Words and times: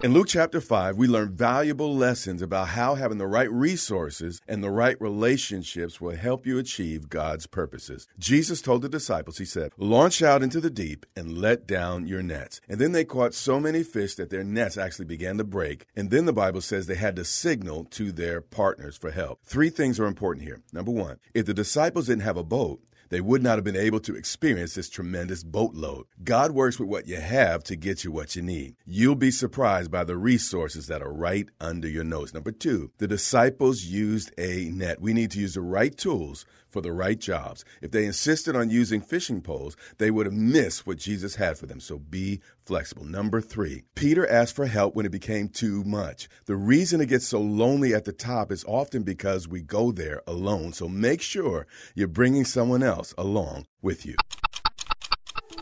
In 0.00 0.12
Luke 0.12 0.28
chapter 0.28 0.60
5, 0.60 0.96
we 0.96 1.08
learn 1.08 1.34
valuable 1.34 1.92
lessons 1.92 2.40
about 2.40 2.68
how 2.68 2.94
having 2.94 3.18
the 3.18 3.26
right 3.26 3.50
resources 3.50 4.40
and 4.46 4.62
the 4.62 4.70
right 4.70 4.96
relationships 5.00 6.00
will 6.00 6.14
help 6.14 6.46
you 6.46 6.56
achieve 6.56 7.08
God's 7.08 7.48
purposes. 7.48 8.06
Jesus 8.16 8.62
told 8.62 8.82
the 8.82 8.88
disciples, 8.88 9.38
He 9.38 9.44
said, 9.44 9.72
Launch 9.76 10.22
out 10.22 10.40
into 10.40 10.60
the 10.60 10.70
deep 10.70 11.04
and 11.16 11.38
let 11.38 11.66
down 11.66 12.06
your 12.06 12.22
nets. 12.22 12.60
And 12.68 12.80
then 12.80 12.92
they 12.92 13.04
caught 13.04 13.34
so 13.34 13.58
many 13.58 13.82
fish 13.82 14.14
that 14.14 14.30
their 14.30 14.44
nets 14.44 14.78
actually 14.78 15.06
began 15.06 15.36
to 15.38 15.42
break. 15.42 15.86
And 15.96 16.12
then 16.12 16.26
the 16.26 16.32
Bible 16.32 16.60
says 16.60 16.86
they 16.86 16.94
had 16.94 17.16
to 17.16 17.24
signal 17.24 17.82
to 17.86 18.12
their 18.12 18.40
partners 18.40 18.96
for 18.96 19.10
help. 19.10 19.40
Three 19.42 19.68
things 19.68 19.98
are 19.98 20.06
important 20.06 20.46
here. 20.46 20.62
Number 20.72 20.92
one, 20.92 21.16
if 21.34 21.44
the 21.44 21.54
disciples 21.54 22.06
didn't 22.06 22.22
have 22.22 22.36
a 22.36 22.44
boat, 22.44 22.80
they 23.08 23.20
would 23.20 23.42
not 23.42 23.56
have 23.56 23.64
been 23.64 23.76
able 23.76 24.00
to 24.00 24.14
experience 24.14 24.74
this 24.74 24.88
tremendous 24.88 25.42
boatload. 25.42 26.06
God 26.22 26.52
works 26.52 26.78
with 26.78 26.88
what 26.88 27.06
you 27.06 27.16
have 27.16 27.62
to 27.64 27.76
get 27.76 28.04
you 28.04 28.12
what 28.12 28.36
you 28.36 28.42
need. 28.42 28.76
You'll 28.84 29.14
be 29.14 29.30
surprised 29.30 29.90
by 29.90 30.04
the 30.04 30.16
resources 30.16 30.86
that 30.88 31.02
are 31.02 31.12
right 31.12 31.48
under 31.60 31.88
your 31.88 32.04
nose. 32.04 32.34
Number 32.34 32.52
two, 32.52 32.90
the 32.98 33.08
disciples 33.08 33.84
used 33.84 34.32
a 34.38 34.70
net. 34.70 35.00
We 35.00 35.12
need 35.12 35.30
to 35.32 35.40
use 35.40 35.54
the 35.54 35.60
right 35.60 35.96
tools 35.96 36.44
for 36.68 36.80
the 36.80 36.92
right 36.92 37.18
jobs. 37.18 37.64
If 37.82 37.90
they 37.90 38.04
insisted 38.04 38.56
on 38.56 38.70
using 38.70 39.00
fishing 39.00 39.40
poles, 39.40 39.76
they 39.98 40.10
would 40.10 40.26
have 40.26 40.34
missed 40.34 40.86
what 40.86 40.98
Jesus 40.98 41.36
had 41.36 41.58
for 41.58 41.66
them. 41.66 41.80
So 41.80 41.98
be 41.98 42.40
flexible. 42.64 43.04
Number 43.04 43.40
three, 43.40 43.84
Peter 43.94 44.26
asked 44.28 44.54
for 44.54 44.66
help 44.66 44.94
when 44.94 45.06
it 45.06 45.12
became 45.12 45.48
too 45.48 45.84
much. 45.84 46.28
The 46.46 46.56
reason 46.56 47.00
it 47.00 47.08
gets 47.08 47.26
so 47.26 47.40
lonely 47.40 47.94
at 47.94 48.04
the 48.04 48.12
top 48.12 48.52
is 48.52 48.64
often 48.66 49.02
because 49.02 49.48
we 49.48 49.62
go 49.62 49.92
there 49.92 50.22
alone. 50.26 50.72
So 50.72 50.88
make 50.88 51.22
sure 51.22 51.66
you're 51.94 52.08
bringing 52.08 52.44
someone 52.44 52.82
else 52.82 53.14
along 53.16 53.66
with 53.82 54.04
you. 54.06 54.16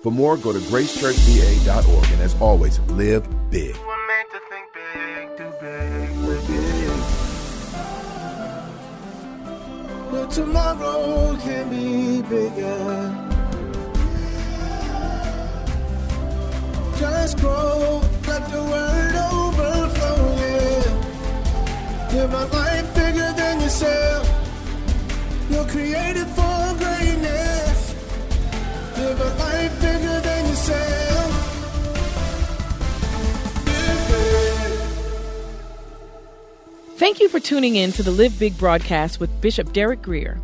For 0.03 0.13
more, 0.13 0.37
go 0.37 0.53
to 0.53 0.59
gracechurchva.org. 0.59 2.13
And 2.13 2.23
as 2.23 2.41
always, 2.41 2.79
live 2.81 3.27
big. 3.51 3.77
Tomorrow 10.31 11.37
can 11.43 11.71
be 11.71 12.23
bigger. 12.23 13.27
Just 16.99 17.39
grow, 17.39 18.03
let 18.27 18.43
the 18.51 18.63
word 18.73 19.15
overflow, 19.33 20.19
yeah. 20.43 22.13
Live 22.13 22.35
a 22.35 22.45
life 22.55 22.95
bigger 22.95 23.33
than 23.37 23.61
yourself. 23.61 24.29
You're 25.51 25.69
created 25.69 26.29
Thank 36.97 37.21
you 37.21 37.29
for 37.29 37.41
tuning 37.41 37.77
in 37.77 37.93
to 37.93 38.03
the 38.03 38.11
Live 38.11 38.39
Big 38.39 38.57
broadcast 38.57 39.21
with 39.21 39.43
Bishop 39.43 39.75
Derek 39.75 40.01
Grier. 40.01 40.41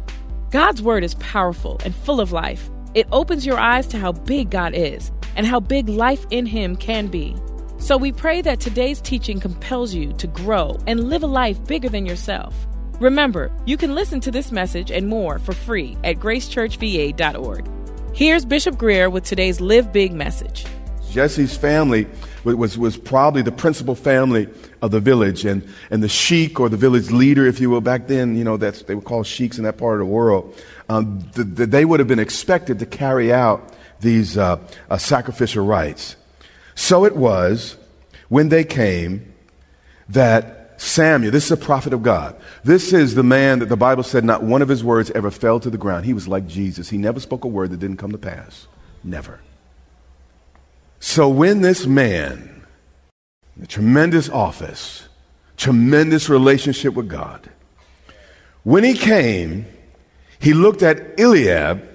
God's 0.50 0.83
Word 0.83 1.03
is 1.03 1.14
powerful 1.14 1.81
and 1.83 1.95
full 1.95 2.20
of 2.20 2.31
life. 2.31 2.69
It 2.92 3.08
opens 3.11 3.47
your 3.47 3.58
eyes 3.58 3.86
to 3.86 3.98
how 3.98 4.12
big 4.12 4.50
God 4.50 4.75
is 4.75 5.11
and 5.34 5.47
how 5.47 5.61
big 5.61 5.89
life 5.89 6.27
in 6.30 6.45
Him 6.45 6.77
can 6.77 7.06
be. 7.06 7.34
So 7.78 7.97
we 7.97 8.12
pray 8.12 8.42
that 8.42 8.61
today's 8.61 9.00
teaching 9.00 9.41
compels 9.41 9.95
you 9.95 10.12
to 10.19 10.27
grow 10.27 10.78
and 10.86 11.08
live 11.08 11.23
a 11.23 11.27
life 11.27 11.64
bigger 11.64 11.89
than 11.89 12.05
yourself. 12.05 12.55
Remember, 13.00 13.50
you 13.64 13.78
can 13.78 13.95
listen 13.95 14.20
to 14.20 14.30
this 14.30 14.53
message 14.53 14.91
and 14.91 15.08
more 15.08 15.39
for 15.39 15.55
free 15.55 15.97
at 16.05 16.17
gracechurchva.org. 16.17 17.67
Here's 18.14 18.45
Bishop 18.45 18.77
Grier 18.77 19.08
with 19.08 19.25
today's 19.25 19.62
Live 19.62 19.91
Big 19.91 20.12
message. 20.12 20.67
Jesse's 21.12 21.56
family 21.56 22.06
was, 22.42 22.78
was 22.78 22.96
probably 22.96 23.42
the 23.42 23.52
principal 23.52 23.94
family 23.94 24.48
of 24.80 24.91
the 24.91 25.00
village, 25.00 25.44
and, 25.44 25.62
and 25.91 26.02
the 26.02 26.08
sheik 26.08 26.58
or 26.58 26.68
the 26.68 26.77
village 26.77 27.10
leader, 27.10 27.46
if 27.46 27.60
you 27.60 27.68
will, 27.70 27.82
back 27.82 28.06
then, 28.06 28.34
you 28.34 28.44
know, 28.44 28.56
that's, 28.56 28.82
they 28.82 28.94
were 28.94 29.02
called 29.02 29.27
sheiks 29.27 29.58
in 29.58 29.64
that 29.64 29.77
part 29.77 30.00
of 30.00 30.06
the 30.06 30.12
world, 30.12 30.56
um, 30.88 31.20
the, 31.34 31.45
the, 31.45 31.67
they 31.67 31.84
would 31.84 32.00
have 32.00 32.08
been 32.08 32.18
expected 32.18 32.78
to 32.78 32.86
carry 32.86 33.33
out 33.33 33.74
these 34.00 34.36
uh, 34.36 34.58
uh, 34.90 34.96
sacrificial 34.96 35.64
rites. 35.64 36.17
So 36.74 37.05
it 37.05 37.14
was 37.14 37.77
when 38.29 38.48
they 38.48 38.64
came 38.64 39.34
that 40.08 40.80
Samuel, 40.80 41.30
this 41.30 41.44
is 41.44 41.52
a 41.52 41.56
prophet 41.56 41.92
of 41.92 42.02
God. 42.02 42.34
This 42.64 42.92
is 42.92 43.14
the 43.14 43.23
man 43.23 43.61
that 43.61 43.68
the 43.68 43.77
Bible 43.77 44.02
said 44.02 44.24
not 44.24 44.42
one 44.42 44.62
of 44.62 44.68
his 44.68 44.83
words 44.83 45.11
ever 45.12 45.30
fell 45.30 45.61
to 45.61 45.70
the 45.70 45.79
ground. 45.79 46.06
He 46.06 46.14
was 46.14 46.27
like 46.27 46.48
Jesus. 46.48 46.89
He 46.89 46.98
never 46.98 47.20
spoke 47.20 47.44
a 47.44 47.48
word 47.48 47.70
that 47.70 47.79
didn't 47.79 47.98
come 47.98 48.11
to 48.11 48.18
pass. 48.18 48.67
Never. 49.05 49.40
So 51.12 51.28
when 51.28 51.61
this 51.61 51.84
man, 51.84 52.64
a 53.62 53.67
tremendous 53.67 54.30
office, 54.30 55.11
tremendous 55.58 56.30
relationship 56.30 56.95
with 56.95 57.11
God, 57.11 57.50
when 58.62 58.83
he 58.83 58.95
came, 58.95 59.67
he 60.39 60.55
looked 60.55 60.83
at 60.83 61.20
Eliab, 61.20 61.86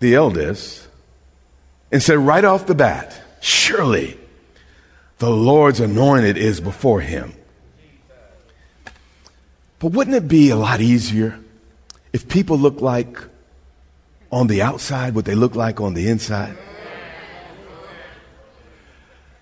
the 0.00 0.14
eldest, 0.14 0.88
and 1.90 2.02
said 2.02 2.16
right 2.16 2.42
off 2.42 2.64
the 2.64 2.74
bat, 2.74 3.20
Surely 3.42 4.18
the 5.18 5.28
Lord's 5.28 5.80
anointed 5.80 6.38
is 6.38 6.58
before 6.58 7.02
him. 7.02 7.34
But 9.78 9.92
wouldn't 9.92 10.16
it 10.16 10.26
be 10.26 10.48
a 10.48 10.56
lot 10.56 10.80
easier 10.80 11.38
if 12.14 12.30
people 12.30 12.56
look 12.56 12.80
like 12.80 13.18
on 14.30 14.46
the 14.46 14.62
outside 14.62 15.14
what 15.14 15.26
they 15.26 15.34
look 15.34 15.54
like 15.54 15.82
on 15.82 15.92
the 15.92 16.08
inside? 16.08 16.56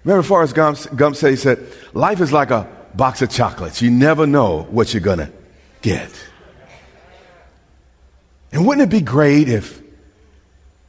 Remember 0.05 0.23
Forrest 0.23 0.55
Gump, 0.55 0.79
Gump 0.97 1.17
said, 1.17 1.31
he 1.31 1.37
said, 1.37 1.67
life 1.93 2.21
is 2.21 2.33
like 2.33 2.51
a 2.51 2.67
box 2.95 3.23
of 3.23 3.31
chocolates. 3.31 3.83
You 3.83 3.91
never 3.91 4.27
know 4.27 4.63
what 4.71 4.95
you're 4.95 5.03
going 5.03 5.19
to 5.19 5.31
get. 5.83 6.11
And 8.53 8.67
wouldn't 8.67 8.87
it 8.87 8.91
be 8.91 9.03
great 9.03 9.49
if, 9.49 9.81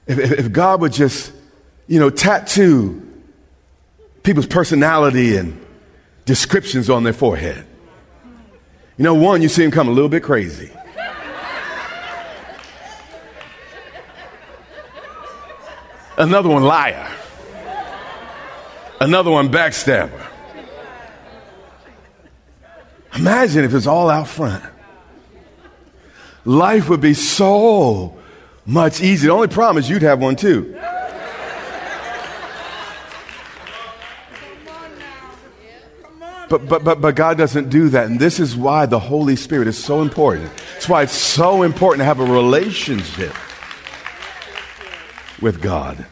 if, 0.08 0.20
if 0.20 0.52
God 0.52 0.82
would 0.82 0.94
just, 0.94 1.32
you 1.88 2.00
know, 2.00 2.10
tattoo 2.10 3.08
people's 4.24 4.48
personality 4.48 5.36
and 5.38 5.64
descriptions 6.26 6.90
on 6.90 7.04
their 7.04 7.14
forehead? 7.14 7.66
You 8.98 9.04
know, 9.04 9.16
one, 9.16 9.42
you 9.42 9.50
see 9.50 9.64
him 9.64 9.72
come 9.72 9.88
a 9.88 9.92
little 9.92 10.10
bit 10.10 10.24
crazy. 10.24 10.72
Another 16.18 16.50
one, 16.50 16.64
liar. 16.64 17.10
Another 19.02 19.32
one, 19.32 19.50
backstabber. 19.50 20.28
Imagine 23.16 23.66
if 23.66 23.74
it's 23.74 23.88
all 23.88 24.12
out 24.12 24.28
front. 24.28 24.64
Life 26.46 26.88
would 26.88 27.02
be 27.02 27.16
so 27.16 28.16
much 28.64 29.02
easier. 29.02 29.30
The 29.30 29.34
only 29.34 29.48
problem 29.48 29.84
is 29.84 29.90
you'd 29.90 30.04
have 30.04 30.20
one 30.20 30.36
too. 30.36 30.78
But, 36.48 36.70
but, 36.70 36.84
but, 36.84 37.02
but 37.02 37.16
God 37.16 37.40
doesn't 37.40 37.70
do 37.70 37.90
that. 37.90 38.06
And 38.06 38.20
this 38.20 38.40
is 38.40 38.56
why 38.56 38.86
the 38.86 39.00
Holy 39.00 39.36
Spirit 39.36 39.68
is 39.68 39.84
so 39.84 40.04
important. 40.04 40.52
It's 40.78 40.88
why 40.88 41.02
it's 41.02 41.12
so 41.12 41.64
important 41.64 42.02
to 42.02 42.06
have 42.06 42.20
a 42.20 42.26
relationship 42.26 43.34
with 45.42 45.60
God. 45.60 46.06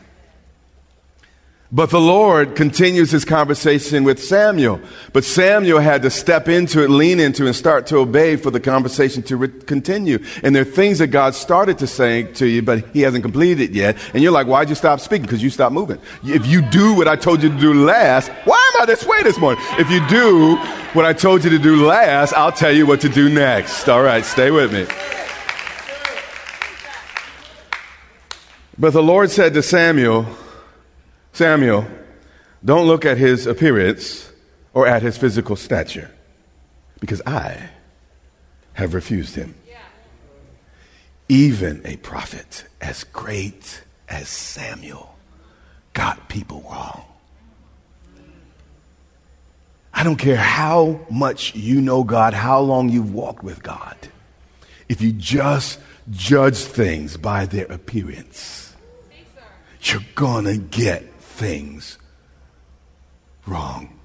But 1.72 1.92
the 1.92 2.00
Lord 2.00 2.56
continues 2.56 3.12
his 3.12 3.26
conversation 3.26 4.04
with 4.04 4.24
Samuel. 4.24 4.82
But 5.14 5.24
Samuel 5.24 5.80
had 5.80 6.02
to 6.02 6.10
step 6.10 6.50
into 6.50 6.84
it, 6.84 6.90
lean 6.90 7.20
into 7.20 7.44
it, 7.44 7.48
and 7.48 7.56
start 7.56 7.86
to 7.88 7.98
obey 7.98 8.38
for 8.38 8.50
the 8.50 8.60
conversation 8.60 9.22
to 9.24 9.38
re- 9.38 9.50
continue. 9.50 10.18
And 10.42 10.56
there 10.56 10.64
are 10.64 10.66
things 10.66 10.98
that 10.98 11.08
God 11.08 11.36
started 11.36 11.78
to 11.78 11.86
say 11.86 12.24
to 12.24 12.48
you, 12.48 12.64
but 12.64 12.88
he 12.90 13.02
hasn't 13.02 13.22
completed 13.22 13.70
it 13.70 13.72
yet. 13.76 13.98
And 14.16 14.24
you're 14.24 14.32
like, 14.32 14.48
why'd 14.48 14.70
you 14.70 14.74
stop 14.74 15.00
speaking? 15.00 15.28
Because 15.28 15.44
you 15.44 15.52
stopped 15.52 15.74
moving. 15.74 16.00
If 16.24 16.48
you 16.48 16.64
do 16.64 16.96
what 16.96 17.08
I 17.08 17.16
told 17.16 17.44
you 17.44 17.50
to 17.50 17.60
do 17.60 17.86
last, 17.86 18.30
why 18.46 18.72
am 18.74 18.82
I 18.82 18.86
this 18.88 19.06
way 19.06 19.22
this 19.22 19.38
morning? 19.38 19.64
If 19.74 19.92
you 19.92 20.06
do 20.08 20.56
what 20.94 21.06
I 21.06 21.14
told 21.14 21.44
you 21.44 21.52
to 21.52 21.60
do 21.60 21.86
last, 21.86 22.34
I'll 22.34 22.52
tell 22.52 22.72
you 22.72 22.88
what 22.88 23.02
to 23.02 23.10
do 23.10 23.30
next. 23.30 23.88
All 23.88 24.02
right, 24.02 24.26
stay 24.26 24.50
with 24.50 24.74
me. 24.74 24.88
But 28.76 28.94
the 28.94 29.04
Lord 29.04 29.30
said 29.30 29.54
to 29.54 29.62
Samuel, 29.62 30.26
Samuel, 31.40 31.88
don't 32.66 32.86
look 32.86 33.06
at 33.06 33.18
his 33.18 33.48
appearance 33.48 34.30
or 34.74 34.86
at 34.86 35.02
his 35.02 35.18
physical 35.18 35.56
stature, 35.56 36.12
because 37.00 37.22
I 37.26 37.70
have 38.74 38.94
refused 38.94 39.36
him. 39.36 39.56
Even 41.30 41.82
a 41.86 41.96
prophet 41.96 42.66
as 42.82 43.06
great 43.06 43.84
as 44.10 44.28
Samuel 44.28 45.16
got 45.94 46.28
people 46.28 46.62
wrong. 46.70 47.06
I 49.94 50.04
don't 50.04 50.18
care 50.18 50.36
how 50.36 51.00
much 51.10 51.56
you 51.56 51.80
know 51.80 52.04
God, 52.04 52.34
how 52.34 52.60
long 52.60 52.90
you've 52.90 53.14
walked 53.14 53.46
with 53.46 53.64
God. 53.64 53.96
If 54.90 55.02
you 55.02 55.14
just 55.14 55.80
judge 56.12 56.58
things 56.58 57.16
by 57.16 57.46
their 57.46 57.68
appearance, 57.72 58.76
you're 59.82 60.04
going 60.16 60.44
to 60.44 60.58
get 60.58 61.09
things 61.40 61.98
wrong. 63.48 63.98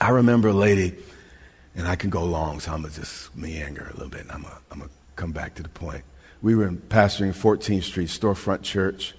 I 0.00 0.10
remember 0.10 0.48
a 0.48 0.52
lady, 0.52 0.94
and 1.74 1.88
I 1.88 1.96
can 1.96 2.10
go 2.10 2.24
long, 2.24 2.60
so 2.60 2.72
I'm 2.72 2.82
going 2.82 2.94
to 2.94 3.00
just 3.00 3.36
meander 3.36 3.90
a 3.90 3.92
little 3.94 4.08
bit, 4.08 4.20
and 4.20 4.30
I'm 4.30 4.42
going 4.42 4.82
to 4.82 4.94
come 5.16 5.32
back 5.32 5.56
to 5.56 5.64
the 5.64 5.68
point. 5.68 6.04
We 6.42 6.54
were 6.54 6.70
pastoring 6.70 7.30
14th 7.30 7.82
Street 7.82 8.08
Storefront 8.08 8.62
Church, 8.62 9.14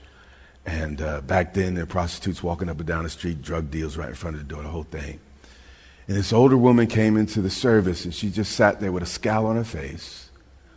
and 0.65 1.01
uh, 1.01 1.21
back 1.21 1.53
then 1.53 1.73
there 1.73 1.83
were 1.83 1.89
prostitutes 1.91 2.41
walking 2.41 2.69
up 2.69 2.77
and 2.77 2.87
down 2.87 3.03
the 3.03 3.09
street, 3.09 3.41
drug 3.41 3.69
deals 3.69 3.97
right 3.97 4.09
in 4.09 4.15
front 4.15 4.37
of 4.37 4.47
the 4.47 4.53
door, 4.53 4.63
the 4.63 4.69
whole 4.69 4.83
thing. 4.83 5.19
And 6.07 6.15
this 6.15 6.31
older 6.31 6.55
woman 6.55 6.87
came 6.87 7.17
into 7.17 7.41
the 7.41 7.49
service, 7.49 8.05
and 8.05 8.13
she 8.13 8.29
just 8.29 8.53
sat 8.53 8.79
there 8.79 8.93
with 8.93 9.03
a 9.03 9.07
scowl 9.07 9.47
on 9.47 9.57
her 9.57 9.65
face, 9.65 10.29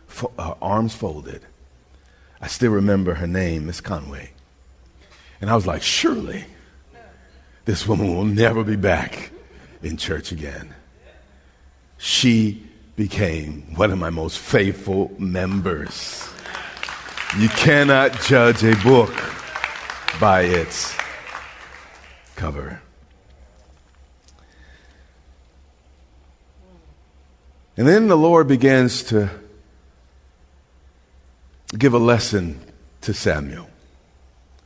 fo- 0.07 0.33
uh, 0.37 0.55
arms 0.61 0.93
folded. 0.93 1.45
I 2.41 2.47
still 2.47 2.71
remember 2.71 3.13
her 3.13 3.27
name, 3.27 3.65
Miss 3.65 3.79
Conway. 3.79 4.31
And 5.41 5.49
I 5.49 5.55
was 5.55 5.65
like, 5.65 5.81
surely 5.81 6.45
this 7.65 7.87
woman 7.87 8.15
will 8.15 8.25
never 8.25 8.63
be 8.63 8.75
back 8.75 9.31
in 9.81 9.97
church 9.97 10.31
again. 10.31 10.73
She 11.97 12.63
became 12.95 13.75
one 13.75 13.91
of 13.91 13.97
my 13.97 14.09
most 14.09 14.39
faithful 14.39 15.13
members. 15.17 16.29
You 17.37 17.47
cannot 17.49 18.19
judge 18.21 18.63
a 18.63 18.75
book 18.83 19.13
by 20.19 20.41
its 20.41 20.95
cover. 22.35 22.81
And 27.77 27.87
then 27.87 28.09
the 28.09 28.17
Lord 28.17 28.47
begins 28.47 29.03
to 29.03 29.29
give 31.77 31.93
a 31.93 31.99
lesson 31.99 32.59
to 33.01 33.13
Samuel. 33.13 33.69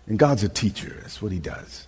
And 0.07 0.19
God's 0.19 0.43
a 0.43 0.49
teacher, 0.49 0.97
that's 1.01 1.21
what 1.21 1.31
he 1.31 1.39
does. 1.39 1.87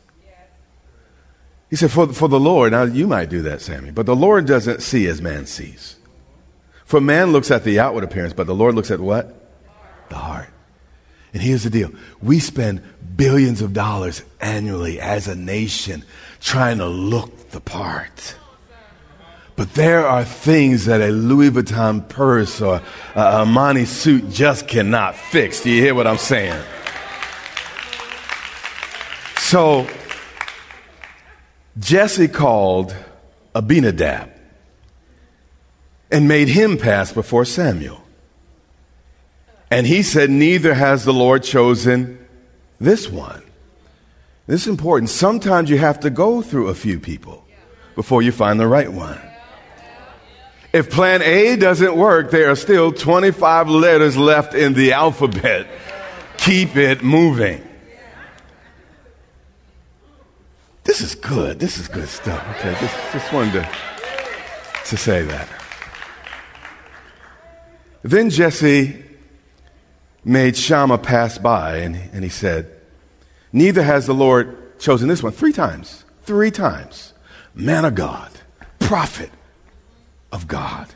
He 1.70 1.76
said, 1.76 1.92
for, 1.92 2.08
for 2.14 2.30
the 2.30 2.40
Lord, 2.40 2.72
now 2.72 2.84
you 2.84 3.08
might 3.08 3.30
do 3.30 3.42
that, 3.44 3.60
Sammy, 3.62 3.92
but 3.92 4.06
the 4.06 4.16
Lord 4.16 4.46
doesn't 4.46 4.82
see 4.82 5.08
as 5.08 5.22
man 5.22 5.46
sees. 5.46 5.98
For 6.86 7.02
man 7.02 7.32
looks 7.32 7.50
at 7.50 7.64
the 7.64 7.80
outward 7.80 8.04
appearance, 8.04 8.34
but 8.34 8.48
the 8.48 8.56
Lord 8.56 8.76
looks 8.76 8.92
at 8.92 9.00
what? 9.00 9.34
The 10.10 10.16
heart. 10.16 10.50
And 11.34 11.42
here's 11.42 11.64
the 11.64 11.70
deal 11.70 11.92
we 12.22 12.40
spend 12.40 12.82
billions 13.18 13.62
of 13.62 13.74
dollars 13.74 14.24
annually 14.40 15.00
as 15.00 15.28
a 15.28 15.36
nation 15.36 16.06
trying 16.40 16.78
to 16.78 16.88
look 16.88 17.50
the 17.50 17.60
part. 17.60 18.36
But 19.56 19.74
there 19.74 20.06
are 20.06 20.24
things 20.24 20.86
that 20.86 21.02
a 21.02 21.10
Louis 21.10 21.50
Vuitton 21.50 22.08
purse 22.08 22.62
or 22.62 22.82
a 23.16 23.20
Armani 23.20 23.88
suit 23.88 24.30
just 24.30 24.68
cannot 24.68 25.16
fix. 25.16 25.62
Do 25.62 25.70
you 25.70 25.82
hear 25.82 25.96
what 25.96 26.08
I'm 26.08 26.18
saying? 26.18 26.62
So, 29.46 29.88
Jesse 31.78 32.28
called 32.28 32.96
Abinadab 33.54 34.32
and 36.10 36.28
made 36.28 36.48
him 36.48 36.80
pass 36.80 37.14
before 37.14 37.46
Samuel. 37.46 38.02
And 39.70 39.86
he 39.86 40.02
said, 40.02 40.32
Neither 40.32 40.74
has 40.74 41.06
the 41.06 41.14
Lord 41.14 41.44
chosen 41.44 42.26
this 42.80 43.08
one. 43.08 43.44
This 44.48 44.64
is 44.64 44.68
important. 44.68 45.12
Sometimes 45.12 45.70
you 45.70 45.78
have 45.78 46.00
to 46.00 46.10
go 46.10 46.42
through 46.42 46.70
a 46.70 46.74
few 46.74 47.00
people 47.00 47.46
before 47.94 48.24
you 48.24 48.32
find 48.32 48.60
the 48.60 48.68
right 48.68 48.92
one. 48.92 49.22
If 50.74 50.90
plan 50.90 51.22
A 51.22 51.56
doesn't 51.56 51.96
work, 51.96 52.32
there 52.32 52.50
are 52.50 52.56
still 52.56 52.92
25 52.92 53.70
letters 53.70 54.18
left 54.18 54.56
in 54.56 54.74
the 54.74 54.94
alphabet. 54.94 55.68
Keep 56.38 56.78
it 56.78 57.04
moving. 57.04 57.62
This 60.86 61.02
is 61.02 61.16
good. 61.16 61.60
This 61.60 61.80
is 61.80 61.88
good 61.88 62.08
stuff. 62.08 62.46
Okay, 62.58 62.78
just, 62.80 62.96
just 63.12 63.34
wanted 63.34 63.54
to, 63.54 63.70
to 64.86 64.98
say 64.98 65.24
that. 65.24 65.50
Then 68.04 68.30
Jesse 68.30 69.04
made 70.24 70.56
Shammah 70.56 71.00
pass 71.00 71.40
by, 71.40 71.78
and, 71.78 71.96
and 72.14 72.24
he 72.24 72.30
said, 72.30 72.72
Neither 73.52 73.82
has 73.82 74.06
the 74.06 74.14
Lord 74.14 74.80
chosen 74.80 75.08
this 75.08 75.24
one. 75.24 75.32
Three 75.32 75.54
times. 75.54 76.06
Three 76.22 76.52
times. 76.52 77.14
Man 77.56 77.84
of 77.84 77.96
God, 77.96 78.30
prophet 78.78 79.32
of 80.32 80.48
God. 80.48 80.88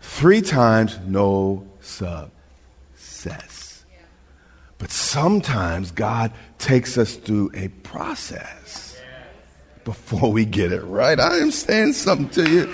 Three 0.00 0.40
times, 0.40 0.98
no 1.06 1.66
success. 1.80 3.84
But 4.78 4.90
sometimes 4.90 5.90
God 5.90 6.32
takes 6.58 6.96
us 6.96 7.16
through 7.16 7.50
a 7.52 7.68
process 7.68 8.89
before 9.90 10.30
we 10.30 10.44
get 10.44 10.70
it 10.70 10.82
right. 10.82 11.18
I 11.18 11.38
am 11.38 11.50
saying 11.50 11.94
something 11.94 12.28
to 12.28 12.48
you. 12.48 12.72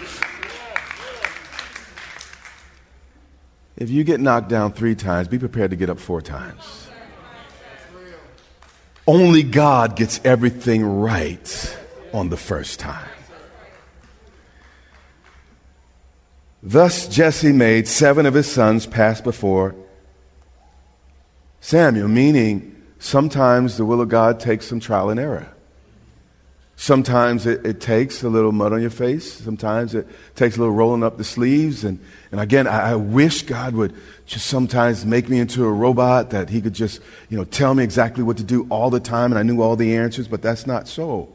If 3.79 3.89
you 3.89 4.05
get 4.05 4.21
knocked 4.21 4.51
down 4.51 4.75
three 4.75 4.95
times, 4.95 5.27
be 5.27 5.39
prepared 5.39 5.71
to 5.71 5.77
get 5.77 5.89
up 5.89 5.99
four 5.99 6.21
times. 6.21 6.89
Only 9.07 9.43
God 9.43 9.97
gets 9.97 10.21
everything 10.25 10.85
right 10.85 11.79
on 12.13 12.29
the 12.29 12.37
first 12.37 12.81
time. 12.81 13.09
Thus 16.63 17.09
Jesse 17.09 17.53
made 17.53 17.89
seven 17.89 18.27
of 18.27 18.35
his 18.35 18.51
sons 18.51 18.85
pass 18.85 19.23
before 19.23 19.75
Samuel, 21.63 22.09
meaning 22.09 22.77
sometimes 22.99 23.79
the 23.79 23.87
will 23.87 24.03
of 24.03 24.11
God 24.11 24.39
takes 24.39 24.67
some 24.67 24.81
trial 24.81 25.09
and 25.09 25.19
error. 25.19 25.56
Sometimes 26.79 27.47
it, 27.47 27.65
it, 27.65 27.81
takes 27.81 28.23
a 28.23 28.29
little 28.29 28.53
mud 28.53 28.75
on 28.75 28.83
your 28.83 28.91
face. 28.91 29.33
Sometimes 29.33 29.95
it 29.95 30.07
takes 30.35 30.57
a 30.57 30.61
little 30.61 30.75
rolling 30.75 31.03
up 31.03 31.17
the 31.17 31.25
sleeves. 31.25 31.85
And, 31.85 31.99
and 32.31 32.39
again, 32.39 32.67
I, 32.67 32.91
I, 32.91 32.95
wish 32.97 33.43
God 33.43 33.75
would 33.75 33.95
just 34.27 34.47
sometimes 34.47 35.07
make 35.07 35.31
me 35.31 35.39
into 35.39 35.65
a 35.65 35.73
robot 35.73 36.31
that 36.31 36.51
he 36.51 36.61
could 36.61 36.75
just, 36.75 37.01
you 37.31 37.39
know, 37.39 37.45
tell 37.45 37.75
me 37.75 37.83
exactly 37.83 38.23
what 38.23 38.37
to 38.37 38.45
do 38.45 38.67
all 38.69 38.91
the 38.91 39.01
time 39.01 39.33
and 39.33 39.39
I 39.39 39.43
knew 39.43 39.63
all 39.63 39.75
the 39.75 39.97
answers, 39.97 40.29
but 40.29 40.43
that's 40.43 40.67
not 40.67 40.87
so. 40.87 41.33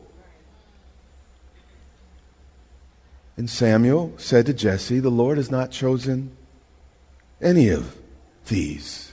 And 3.36 3.50
Samuel 3.50 4.14
said 4.18 4.46
to 4.46 4.54
Jesse, 4.54 5.00
The 5.00 5.10
Lord 5.10 5.38
has 5.38 5.50
not 5.50 5.72
chosen 5.72 6.38
any 7.42 7.70
of 7.70 7.98
these. 8.46 9.12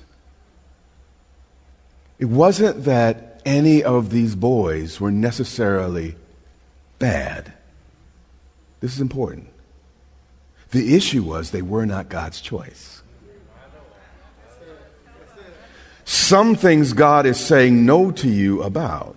It 2.18 2.26
wasn't 2.26 2.84
that 2.84 3.27
any 3.48 3.82
of 3.82 4.10
these 4.10 4.34
boys 4.34 5.00
were 5.00 5.10
necessarily 5.10 6.14
bad. 6.98 7.50
This 8.80 8.94
is 8.94 9.00
important. 9.00 9.48
The 10.70 10.94
issue 10.94 11.22
was 11.22 11.50
they 11.50 11.62
were 11.62 11.86
not 11.86 12.10
God's 12.10 12.42
choice. 12.42 13.02
Some 16.04 16.56
things 16.56 16.92
God 16.92 17.24
is 17.24 17.40
saying 17.40 17.86
no 17.86 18.10
to 18.12 18.28
you 18.28 18.62
about 18.62 19.16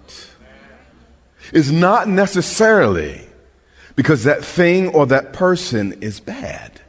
is 1.51 1.69
not 1.69 2.07
necessarily 2.07 3.27
because 3.97 4.23
that 4.23 4.45
thing 4.45 4.87
or 4.89 5.05
that 5.07 5.33
person 5.33 6.01
is 6.01 6.21
bad. 6.21 6.79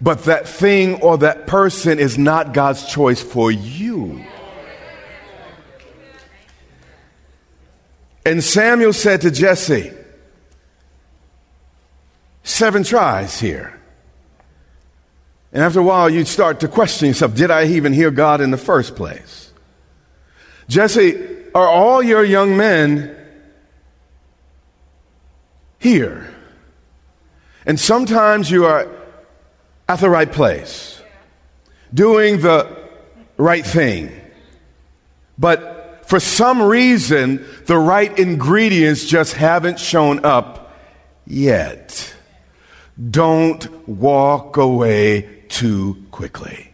But 0.00 0.24
that 0.24 0.48
thing 0.48 1.02
or 1.02 1.18
that 1.18 1.48
person 1.48 1.98
is 1.98 2.16
not 2.16 2.54
God's 2.54 2.86
choice 2.86 3.20
for 3.20 3.50
you. 3.50 4.24
And 8.24 8.44
Samuel 8.44 8.92
said 8.92 9.22
to 9.22 9.30
Jesse, 9.30 9.92
Seven 12.42 12.82
tries 12.82 13.40
here. 13.40 13.78
And 15.52 15.62
after 15.62 15.80
a 15.80 15.82
while, 15.82 16.08
you'd 16.08 16.28
start 16.28 16.60
to 16.60 16.68
question 16.68 17.08
yourself 17.08 17.34
Did 17.34 17.50
I 17.50 17.66
even 17.66 17.92
hear 17.92 18.10
God 18.10 18.40
in 18.40 18.50
the 18.50 18.58
first 18.58 18.96
place? 18.96 19.52
Jesse, 20.68 21.18
are 21.54 21.68
all 21.68 22.02
your 22.02 22.24
young 22.24 22.56
men 22.56 23.16
here? 25.78 26.32
And 27.66 27.78
sometimes 27.78 28.50
you 28.50 28.66
are 28.66 28.88
at 29.88 30.00
the 30.00 30.08
right 30.08 30.30
place, 30.30 31.02
doing 31.92 32.40
the 32.40 32.68
right 33.36 33.66
thing. 33.66 34.12
But 35.36 35.79
for 36.10 36.18
some 36.18 36.60
reason, 36.60 37.46
the 37.66 37.78
right 37.78 38.18
ingredients 38.18 39.06
just 39.06 39.34
haven't 39.34 39.78
shown 39.78 40.24
up 40.24 40.76
yet. 41.24 42.16
Don't 43.12 43.88
walk 43.88 44.56
away 44.56 45.44
too 45.48 46.04
quickly. 46.10 46.72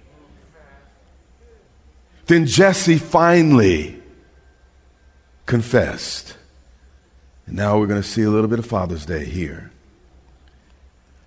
Then 2.25 2.47
Jesse 2.47 2.97
finally 2.97 4.01
confessed. 5.45 6.39
And 7.45 7.57
now 7.57 7.79
we're 7.79 7.89
going 7.89 8.01
to 8.01 8.09
see 8.09 8.23
a 8.23 8.31
little 8.31 8.49
bit 8.49 8.59
of 8.59 8.65
Father's 8.65 9.05
Day 9.05 9.27
here. 9.27 9.71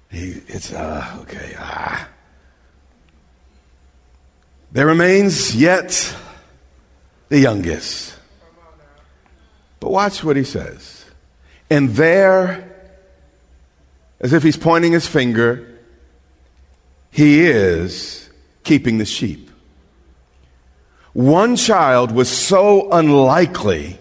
He, 0.09 0.41
it's, 0.47 0.73
uh, 0.73 1.15
okay, 1.21 1.53
ah. 1.59 2.09
There 4.71 4.87
remains 4.87 5.55
yet 5.55 6.15
the 7.29 7.39
youngest. 7.39 8.15
But 9.79 9.91
watch 9.91 10.23
what 10.23 10.35
he 10.35 10.43
says. 10.43 11.05
And 11.69 11.89
there, 11.91 12.69
as 14.19 14.33
if 14.33 14.43
he's 14.43 14.57
pointing 14.57 14.91
his 14.91 15.07
finger, 15.07 15.79
he 17.11 17.45
is 17.45 18.29
keeping 18.63 18.97
the 18.97 19.05
sheep. 19.05 19.49
One 21.13 21.55
child 21.55 22.11
was 22.11 22.29
so 22.29 22.91
unlikely, 22.91 23.97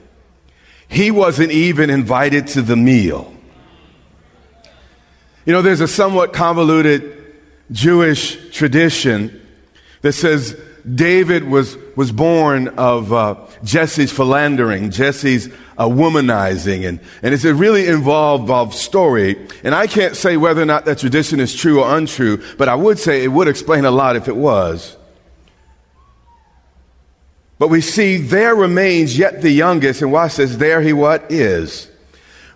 he 0.88 1.10
wasn't 1.10 1.52
even 1.52 1.90
invited 1.90 2.48
to 2.48 2.62
the 2.62 2.76
meal. 2.76 3.32
You 5.44 5.52
know, 5.52 5.62
there's 5.62 5.80
a 5.80 5.88
somewhat 5.88 6.32
convoluted 6.32 7.34
Jewish 7.70 8.50
tradition 8.52 9.46
that 10.02 10.12
says 10.12 10.58
David 10.94 11.44
was, 11.44 11.76
was 11.96 12.12
born 12.12 12.68
of 12.68 13.12
uh, 13.12 13.36
Jesse's 13.64 14.12
philandering, 14.12 14.90
Jesse's 14.90 15.48
uh, 15.76 15.86
womanizing, 15.86 16.88
and, 16.88 17.00
and 17.22 17.34
it's 17.34 17.44
a 17.44 17.54
really 17.54 17.86
involved, 17.86 18.42
involved 18.42 18.74
story. 18.74 19.46
And 19.64 19.74
I 19.74 19.86
can't 19.86 20.16
say 20.16 20.36
whether 20.36 20.62
or 20.62 20.66
not 20.66 20.84
that 20.86 20.98
tradition 20.98 21.40
is 21.40 21.54
true 21.54 21.82
or 21.82 21.96
untrue, 21.96 22.42
but 22.56 22.68
I 22.68 22.74
would 22.74 22.98
say 22.98 23.22
it 23.22 23.28
would 23.28 23.48
explain 23.48 23.84
a 23.84 23.90
lot 23.90 24.16
if 24.16 24.28
it 24.28 24.36
was. 24.36 24.96
But 27.58 27.68
we 27.68 27.80
see 27.80 28.18
there 28.18 28.54
remains 28.54 29.18
yet 29.18 29.42
the 29.42 29.50
youngest, 29.50 30.00
and 30.00 30.12
why 30.12 30.28
says 30.28 30.58
there 30.58 30.80
he 30.80 30.92
what 30.92 31.30
is, 31.30 31.90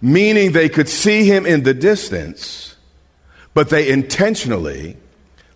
meaning 0.01 0.53
they 0.53 0.69
could 0.69 0.89
see 0.89 1.25
him 1.25 1.45
in 1.45 1.65
the 1.65 1.75
distance, 1.75 2.77
but 3.53 3.69
they 3.69 3.89
intentionally 3.89 4.97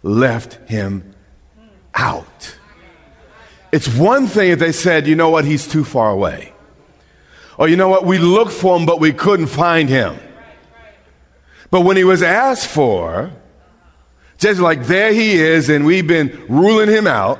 left 0.02 0.54
him 0.68 1.14
out. 1.94 2.55
It's 3.76 3.88
one 3.88 4.26
thing 4.26 4.52
if 4.52 4.58
they 4.58 4.72
said, 4.72 5.06
you 5.06 5.16
know 5.16 5.28
what, 5.28 5.44
he's 5.44 5.68
too 5.68 5.84
far 5.84 6.10
away. 6.10 6.54
Or 7.58 7.68
you 7.68 7.76
know 7.76 7.90
what, 7.90 8.06
we 8.06 8.16
looked 8.16 8.52
for 8.52 8.74
him, 8.74 8.86
but 8.86 9.00
we 9.00 9.12
couldn't 9.12 9.48
find 9.48 9.90
him. 9.90 10.16
But 11.70 11.82
when 11.82 11.98
he 11.98 12.02
was 12.02 12.22
asked 12.22 12.68
for, 12.68 13.30
just 14.38 14.60
like 14.60 14.86
there 14.86 15.12
he 15.12 15.34
is, 15.34 15.68
and 15.68 15.84
we've 15.84 16.06
been 16.06 16.46
ruling 16.48 16.88
him 16.88 17.06
out, 17.06 17.38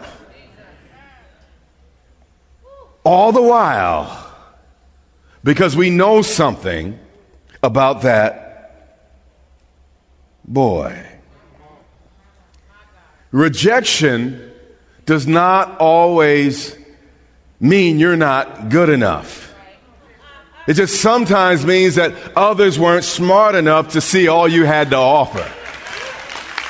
all 3.03 3.33
the 3.33 3.41
while, 3.41 4.31
because 5.43 5.75
we 5.75 5.89
know 5.89 6.21
something 6.21 6.99
about 7.63 8.03
that 8.03 8.93
boy. 10.45 11.03
Rejection 13.31 14.53
does 15.07 15.27
not 15.27 15.79
always 15.79 16.77
mean 17.61 17.99
you're 17.99 18.17
not 18.17 18.69
good 18.69 18.89
enough. 18.89 19.55
It 20.67 20.75
just 20.75 21.01
sometimes 21.01 21.65
means 21.65 21.95
that 21.95 22.13
others 22.37 22.79
weren't 22.79 23.05
smart 23.05 23.55
enough 23.55 23.93
to 23.93 24.01
see 24.01 24.27
all 24.27 24.49
you 24.49 24.65
had 24.65 24.91
to 24.91 24.97
offer. 24.97 25.49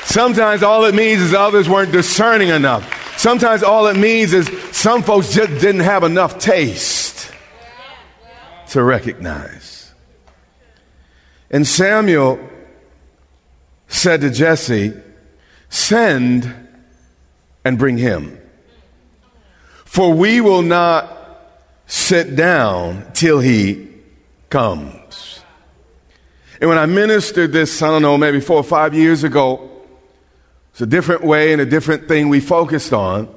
Sometimes 0.05 0.63
all 0.63 0.85
it 0.85 0.95
means 0.95 1.21
is 1.23 1.35
others 1.35 1.69
weren't 1.69 1.93
discerning 1.93 2.51
enough. 2.51 3.19
Sometimes 3.19 3.63
all 3.63 3.87
it 3.87 3.97
means 3.97 4.35
is 4.35 4.47
some 4.77 5.03
folks 5.03 5.33
just 5.33 5.51
didn't 5.61 5.81
have 5.81 6.05
enough 6.05 6.39
taste 6.39 7.33
to 8.69 8.83
recognize. 8.83 9.95
And 11.51 11.67
Samuel 11.67 12.39
said 13.89 14.21
to 14.21 14.31
Jesse, 14.31 14.93
Send 15.71 16.66
and 17.67 17.79
bring 17.79 17.99
him. 17.99 18.41
For 19.85 20.13
we 20.13 20.41
will 20.41 20.63
not 20.63 21.13
sit 21.89 22.37
down 22.37 23.11
till 23.13 23.41
he 23.41 23.89
comes. 24.51 25.41
And 26.61 26.71
when 26.71 26.79
I 26.79 26.87
ministered 26.87 27.51
this, 27.51 27.83
I 27.83 27.89
don't 27.89 28.03
know, 28.03 28.17
maybe 28.17 28.41
four 28.41 28.59
or 28.59 28.63
five 28.63 28.95
years 28.95 29.25
ago, 29.25 29.69
it's 30.71 30.81
a 30.81 30.87
different 30.87 31.25
way 31.25 31.53
and 31.53 31.61
a 31.61 31.67
different 31.67 32.07
thing 32.07 32.29
we 32.29 32.39
focused 32.39 32.93
on. 32.93 33.35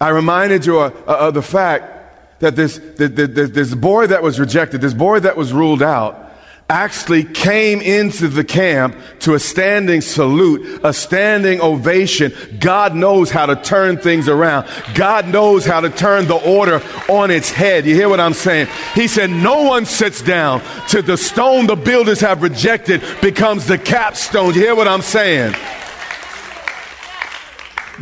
I 0.00 0.08
reminded 0.08 0.66
you 0.66 0.80
uh, 0.80 0.90
uh, 1.06 1.28
of, 1.28 1.34
the 1.34 1.42
fact 1.42 2.40
that 2.40 2.56
this, 2.56 2.78
this 2.96 3.74
boy 3.76 4.08
that 4.08 4.24
was 4.24 4.40
rejected, 4.40 4.80
this 4.80 4.92
boy 4.92 5.20
that 5.20 5.36
was 5.36 5.52
ruled 5.52 5.84
out, 5.84 6.25
actually 6.68 7.22
came 7.22 7.80
into 7.80 8.26
the 8.26 8.42
camp 8.42 8.96
to 9.20 9.34
a 9.34 9.38
standing 9.38 10.00
salute, 10.00 10.80
a 10.82 10.92
standing 10.92 11.60
ovation. 11.60 12.32
God 12.58 12.94
knows 12.94 13.30
how 13.30 13.46
to 13.46 13.54
turn 13.54 13.98
things 13.98 14.28
around. 14.28 14.66
God 14.94 15.28
knows 15.28 15.64
how 15.64 15.80
to 15.80 15.90
turn 15.90 16.26
the 16.26 16.34
order 16.34 16.82
on 17.08 17.30
its 17.30 17.50
head. 17.50 17.86
You 17.86 17.94
hear 17.94 18.08
what 18.08 18.18
I'm 18.18 18.34
saying? 18.34 18.66
He 18.94 19.06
said, 19.06 19.30
No 19.30 19.62
one 19.62 19.86
sits 19.86 20.22
down 20.22 20.60
to 20.88 21.02
the 21.02 21.16
stone 21.16 21.66
the 21.66 21.76
builders 21.76 22.20
have 22.20 22.42
rejected 22.42 23.02
becomes 23.20 23.66
the 23.66 23.78
capstone. 23.78 24.54
You 24.54 24.60
hear 24.60 24.74
what 24.74 24.88
I'm 24.88 25.02
saying? 25.02 25.54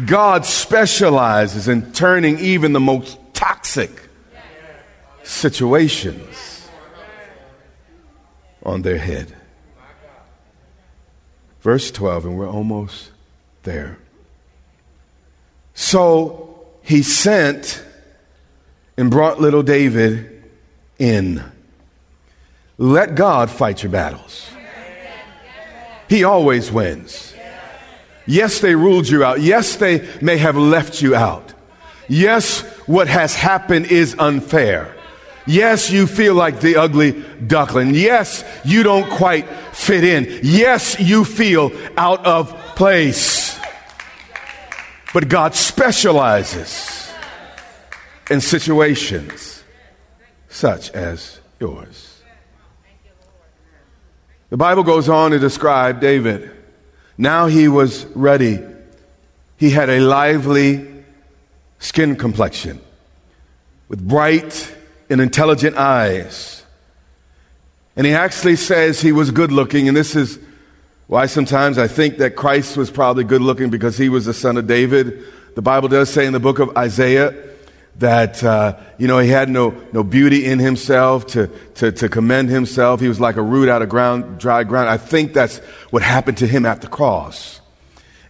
God 0.06 0.44
specializes 0.47 1.68
in 1.68 1.92
turning 1.92 2.38
even 2.38 2.73
the 2.73 2.80
most 2.80 3.18
toxic 3.35 3.90
situations 5.23 6.53
on 8.64 8.83
their 8.83 8.99
head. 8.99 9.35
Verse 11.61 11.90
12, 11.90 12.26
and 12.26 12.38
we're 12.38 12.49
almost 12.49 13.11
there. 13.62 13.99
So 15.75 16.66
he 16.83 17.02
sent 17.02 17.83
and 18.97 19.11
brought 19.11 19.40
little 19.40 19.62
David 19.62 20.44
in. 20.99 21.42
Let 22.78 23.14
God 23.14 23.50
fight 23.50 23.83
your 23.83 23.90
battles. 23.90 24.50
He 26.09 26.25
always 26.25 26.71
wins. 26.71 27.35
Yes, 28.26 28.61
they 28.61 28.75
ruled 28.75 29.09
you 29.09 29.25
out. 29.25 29.40
Yes, 29.40 29.76
they 29.76 30.09
may 30.21 30.37
have 30.38 30.56
left 30.56 31.02
you 31.02 31.14
out. 31.14 31.52
Yes, 32.09 32.61
what 32.87 33.09
has 33.09 33.35
happened 33.35 33.87
is 33.87 34.14
unfair. 34.18 34.94
Yes, 35.47 35.91
you 35.91 36.07
feel 36.07 36.35
like 36.35 36.61
the 36.61 36.77
ugly 36.77 37.13
duckling. 37.47 37.95
Yes, 37.95 38.45
you 38.65 38.83
don't 38.83 39.11
quite 39.11 39.49
fit 39.73 40.03
in. 40.03 40.41
Yes, 40.43 40.99
you 40.99 41.25
feel 41.25 41.71
out 41.97 42.25
of 42.25 42.51
place. 42.77 43.59
But 45.13 45.29
God 45.29 45.55
specializes 45.55 47.13
in 48.31 48.41
situations 48.41 49.63
such 50.49 50.91
as 50.91 51.41
yours. 51.61 52.23
The 54.51 54.57
Bible 54.57 54.83
goes 54.83 55.09
on 55.09 55.33
to 55.33 55.39
describe 55.39 56.01
David. 56.01 56.51
Now 57.19 57.47
he 57.47 57.69
was 57.69 58.07
ready. 58.15 58.61
He 59.57 59.71
had 59.71 59.91
a 59.91 60.01
lively 60.01 61.05
skin 61.79 62.17
complexion 62.17 62.81
with 63.89 64.07
bright 64.07 64.74
and 65.11 65.20
intelligent 65.20 65.76
eyes. 65.76 66.62
And 67.96 68.06
he 68.06 68.12
actually 68.12 68.56
says 68.56 69.00
he 69.00 69.12
was 69.12 69.30
good 69.30 69.52
looking, 69.52 69.88
and 69.88 69.96
this 69.96 70.16
is 70.16 70.38
why 71.06 71.26
sometimes 71.26 71.78
I 71.78 71.87
think 71.87 72.18
that 72.18 72.34
Christ 72.34 72.76
was 72.76 72.90
probably 72.90 73.25
good 73.25 73.42
looking 73.42 73.70
because 73.70 73.96
he 73.96 74.08
was 74.08 74.25
the 74.25 74.34
son 74.34 74.56
of 74.56 74.66
David. 74.66 75.23
The 75.54 75.62
Bible 75.62 75.88
does 75.88 76.11
say 76.11 76.26
in 76.26 76.32
the 76.32 76.40
book 76.40 76.58
of 76.58 76.76
Isaiah 76.76 77.34
that, 77.99 78.42
uh, 78.42 78.76
you 78.99 79.06
know, 79.06 79.18
he 79.18 79.28
had 79.28 79.49
no, 79.49 79.70
no 79.92 80.02
beauty 80.02 80.44
in 80.46 80.58
himself 80.58 81.26
to, 81.28 81.46
to, 81.76 81.92
to 81.92 82.08
commend 82.08 82.49
himself. 82.49 83.00
He 83.00 83.08
was 83.08 83.20
like 83.20 83.37
a 83.37 83.42
root 83.42 83.68
out 83.68 83.82
of 83.82 83.88
ground, 83.88 84.40
dry 84.40 84.64
ground. 84.64 84.88
I 84.88 84.96
think 84.96 85.32
that's 85.32 85.58
what 85.90 86.02
happened 86.02 86.38
to 86.38 86.46
him 86.46 86.66
at 86.66 86.80
the 86.80 86.88
cross. 86.88 87.61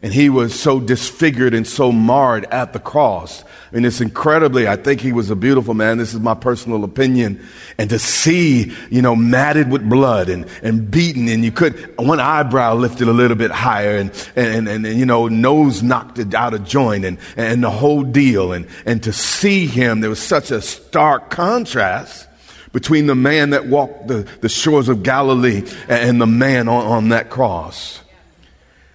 And 0.03 0.13
he 0.13 0.29
was 0.29 0.59
so 0.59 0.81
disfigured 0.81 1.55
and 1.55 1.67
so 1.67 1.91
marred 1.91 2.45
at 2.47 2.75
the 2.75 2.79
cross. 2.79 3.43
Mean, 3.75 3.85
it's 3.87 4.01
incredibly, 4.01 4.69
I 4.69 4.77
think 4.77 5.01
he 5.01 5.11
was 5.11 5.31
a 5.31 5.35
beautiful 5.37 5.75
man. 5.75 5.99
This 5.99 6.15
is 6.15 6.21
my 6.21 6.35
personal 6.35 6.85
opinion. 6.85 7.45
And 7.77 7.91
to 7.91 7.99
see, 7.99 8.73
you 8.89 9.03
know, 9.03 9.17
matted 9.17 9.69
with 9.69 9.89
blood 9.89 10.29
and, 10.29 10.47
and 10.63 10.89
beaten 10.89 11.29
and 11.29 11.45
you 11.45 11.51
could, 11.51 11.93
one 11.99 12.21
eyebrow 12.21 12.75
lifted 12.75 13.09
a 13.09 13.13
little 13.13 13.37
bit 13.37 13.51
higher 13.51 13.97
and, 13.97 14.13
and, 14.37 14.69
and, 14.69 14.87
and 14.87 14.97
you 14.97 15.05
know, 15.05 15.27
nose 15.27 15.83
knocked 15.83 16.21
out 16.35 16.55
of 16.55 16.65
joint 16.65 17.05
and, 17.05 17.19
and 17.37 17.65
the 17.65 17.71
whole 17.71 18.05
deal. 18.05 18.53
And, 18.53 18.69
and 18.87 19.03
to 19.03 19.13
see 19.13 19.67
him, 19.67 20.03
there 20.03 20.11
was 20.11 20.23
such 20.23 20.53
a 20.53 20.63
stark 20.63 21.31
contrast 21.31 22.29
between 22.71 23.09
the 23.09 23.17
man 23.17 23.51
that 23.51 23.67
walked 23.67 24.07
the, 24.07 24.29
the 24.41 24.49
shores 24.49 24.89
of 24.89 25.03
Galilee 25.03 25.69
and 25.89 26.21
the 26.21 26.29
man 26.29 26.69
on, 26.69 26.87
on 26.87 27.09
that 27.09 27.29
cross. 27.29 28.03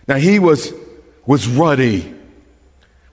Now 0.08 0.16
he 0.16 0.40
was 0.40 0.74
was 1.26 1.50
ruddy 1.50 2.16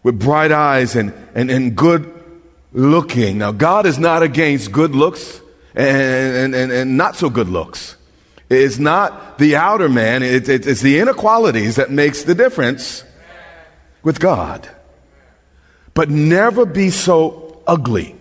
with 0.06 0.20
bright 0.20 0.52
eyes 0.52 0.94
and, 0.94 1.12
and, 1.34 1.50
and 1.50 1.74
good 1.74 2.08
looking. 2.72 3.38
Now, 3.38 3.50
God 3.50 3.86
is 3.86 3.98
not 3.98 4.22
against 4.22 4.70
good 4.70 4.94
looks 4.94 5.40
and, 5.74 6.54
and, 6.54 6.70
and, 6.70 6.96
not 6.96 7.16
so 7.16 7.28
good 7.28 7.48
looks. 7.48 7.96
It's 8.48 8.78
not 8.78 9.38
the 9.38 9.56
outer 9.56 9.88
man, 9.88 10.22
it's, 10.22 10.48
it's 10.48 10.80
the 10.80 11.00
inequalities 11.00 11.74
that 11.74 11.90
makes 11.90 12.22
the 12.22 12.36
difference 12.36 13.02
with 14.04 14.20
God. 14.20 14.70
But 15.92 16.08
never 16.08 16.66
be 16.66 16.90
so 16.90 17.60
ugly 17.66 18.14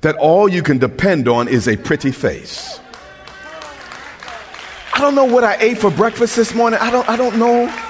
that 0.00 0.16
all 0.16 0.48
you 0.48 0.64
can 0.64 0.78
depend 0.78 1.28
on 1.28 1.46
is 1.46 1.68
a 1.68 1.76
pretty 1.76 2.10
face. 2.10 2.80
I 4.92 5.00
don't 5.02 5.14
know 5.14 5.26
what 5.26 5.44
I 5.44 5.56
ate 5.60 5.78
for 5.78 5.92
breakfast 5.92 6.34
this 6.34 6.52
morning. 6.52 6.80
I 6.82 6.90
don't, 6.90 7.08
I 7.08 7.14
don't 7.14 7.38
know. 7.38 7.87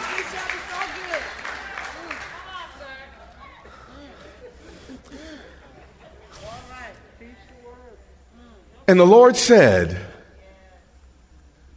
And 8.88 8.99
the 8.99 9.04
Lord 9.04 9.37
said, 9.37 10.00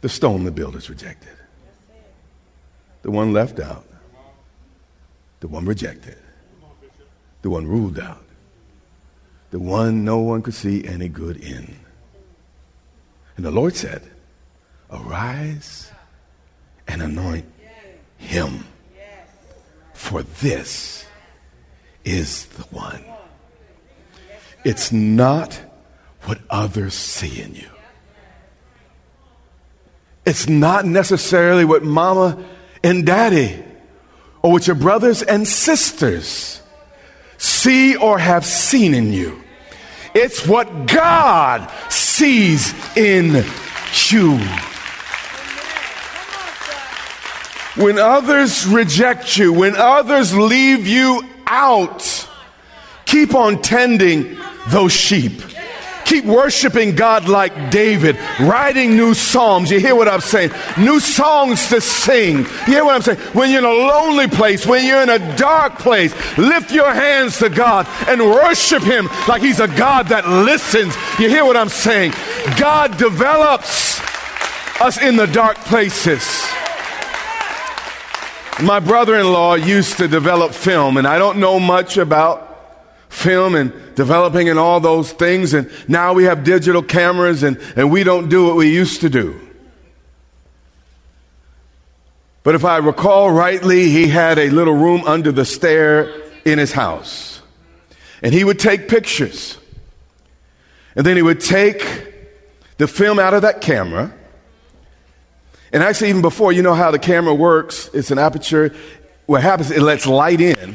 The 0.00 0.08
stone 0.08 0.44
the 0.44 0.50
builders 0.50 0.88
rejected, 0.88 1.36
the 3.02 3.10
one 3.10 3.34
left 3.34 3.60
out, 3.60 3.84
the 5.40 5.48
one 5.48 5.66
rejected, 5.66 6.16
the 7.42 7.50
one 7.50 7.66
ruled 7.66 8.00
out, 8.00 8.24
the 9.50 9.58
one 9.58 10.06
no 10.06 10.20
one 10.20 10.40
could 10.40 10.54
see 10.54 10.86
any 10.86 11.10
good 11.10 11.36
in. 11.36 11.76
And 13.36 13.44
the 13.44 13.50
Lord 13.50 13.76
said, 13.76 14.10
Arise 14.90 15.90
and 16.88 17.02
anoint 17.02 17.44
him, 18.16 18.64
for 19.92 20.22
this 20.22 21.04
is 22.06 22.46
the 22.46 22.62
one. 22.74 23.04
It's 24.64 24.92
not 24.92 25.60
what 26.24 26.38
others 26.50 26.94
see 26.94 27.42
in 27.42 27.54
you. 27.54 27.68
It's 30.24 30.48
not 30.48 30.84
necessarily 30.86 31.64
what 31.64 31.82
mama 31.82 32.42
and 32.82 33.04
daddy 33.04 33.62
or 34.40 34.52
what 34.52 34.66
your 34.66 34.76
brothers 34.76 35.22
and 35.22 35.46
sisters 35.46 36.62
see 37.38 37.96
or 37.96 38.18
have 38.18 38.44
seen 38.44 38.94
in 38.94 39.12
you. 39.12 39.42
It's 40.14 40.46
what 40.46 40.86
God 40.86 41.70
sees 41.88 42.72
in 42.96 43.44
you. 44.10 44.38
When 47.74 47.98
others 47.98 48.66
reject 48.66 49.38
you, 49.38 49.52
when 49.52 49.74
others 49.76 50.36
leave 50.36 50.86
you 50.86 51.26
out, 51.46 52.28
keep 53.06 53.34
on 53.34 53.62
tending 53.62 54.36
those 54.68 54.92
sheep. 54.92 55.40
Keep 56.12 56.26
worshiping 56.26 56.94
God 56.94 57.26
like 57.26 57.70
David, 57.70 58.18
writing 58.38 58.98
new 58.98 59.14
psalms. 59.14 59.70
You 59.70 59.80
hear 59.80 59.94
what 59.94 60.08
I'm 60.08 60.20
saying? 60.20 60.50
New 60.76 61.00
songs 61.00 61.70
to 61.70 61.80
sing. 61.80 62.40
You 62.40 62.44
hear 62.66 62.84
what 62.84 62.94
I'm 62.94 63.00
saying? 63.00 63.18
When 63.32 63.48
you're 63.48 63.60
in 63.60 63.64
a 63.64 63.70
lonely 63.70 64.28
place, 64.28 64.66
when 64.66 64.86
you're 64.86 65.00
in 65.00 65.08
a 65.08 65.36
dark 65.38 65.78
place, 65.78 66.12
lift 66.36 66.70
your 66.70 66.92
hands 66.92 67.38
to 67.38 67.48
God 67.48 67.86
and 68.06 68.20
worship 68.20 68.82
Him 68.82 69.08
like 69.26 69.40
He's 69.40 69.58
a 69.58 69.68
God 69.68 70.08
that 70.08 70.28
listens. 70.28 70.94
You 71.18 71.30
hear 71.30 71.46
what 71.46 71.56
I'm 71.56 71.70
saying? 71.70 72.12
God 72.58 72.98
develops 72.98 73.98
us 74.82 75.00
in 75.00 75.16
the 75.16 75.28
dark 75.28 75.56
places. 75.60 76.22
My 78.62 78.80
brother 78.80 79.16
in 79.16 79.32
law 79.32 79.54
used 79.54 79.96
to 79.96 80.08
develop 80.08 80.52
film, 80.52 80.98
and 80.98 81.06
I 81.06 81.16
don't 81.16 81.38
know 81.38 81.58
much 81.58 81.96
about 81.96 82.51
film 83.12 83.54
and 83.54 83.72
developing 83.94 84.48
and 84.48 84.58
all 84.58 84.80
those 84.80 85.12
things. 85.12 85.52
And 85.52 85.70
now 85.86 86.14
we 86.14 86.24
have 86.24 86.44
digital 86.44 86.82
cameras 86.82 87.42
and, 87.42 87.58
and 87.76 87.92
we 87.92 88.04
don't 88.04 88.28
do 88.28 88.46
what 88.46 88.56
we 88.56 88.72
used 88.72 89.02
to 89.02 89.10
do. 89.10 89.38
But 92.42 92.54
if 92.54 92.64
I 92.64 92.78
recall 92.78 93.30
rightly, 93.30 93.90
he 93.90 94.08
had 94.08 94.38
a 94.38 94.50
little 94.50 94.74
room 94.74 95.04
under 95.06 95.30
the 95.30 95.44
stair 95.44 96.10
in 96.44 96.58
his 96.58 96.72
house. 96.72 97.40
And 98.22 98.34
he 98.34 98.42
would 98.42 98.58
take 98.58 98.88
pictures. 98.88 99.58
And 100.96 101.06
then 101.06 101.16
he 101.16 101.22
would 101.22 101.40
take 101.40 101.84
the 102.78 102.88
film 102.88 103.18
out 103.18 103.34
of 103.34 103.42
that 103.42 103.60
camera. 103.60 104.12
And 105.72 105.82
actually, 105.82 106.08
even 106.08 106.22
before, 106.22 106.52
you 106.52 106.62
know 106.62 106.74
how 106.74 106.90
the 106.90 106.98
camera 106.98 107.34
works, 107.34 107.88
it's 107.92 108.10
an 108.10 108.18
aperture. 108.18 108.74
What 109.26 109.42
happens, 109.42 109.70
it 109.70 109.82
lets 109.82 110.06
light 110.06 110.40
in 110.40 110.74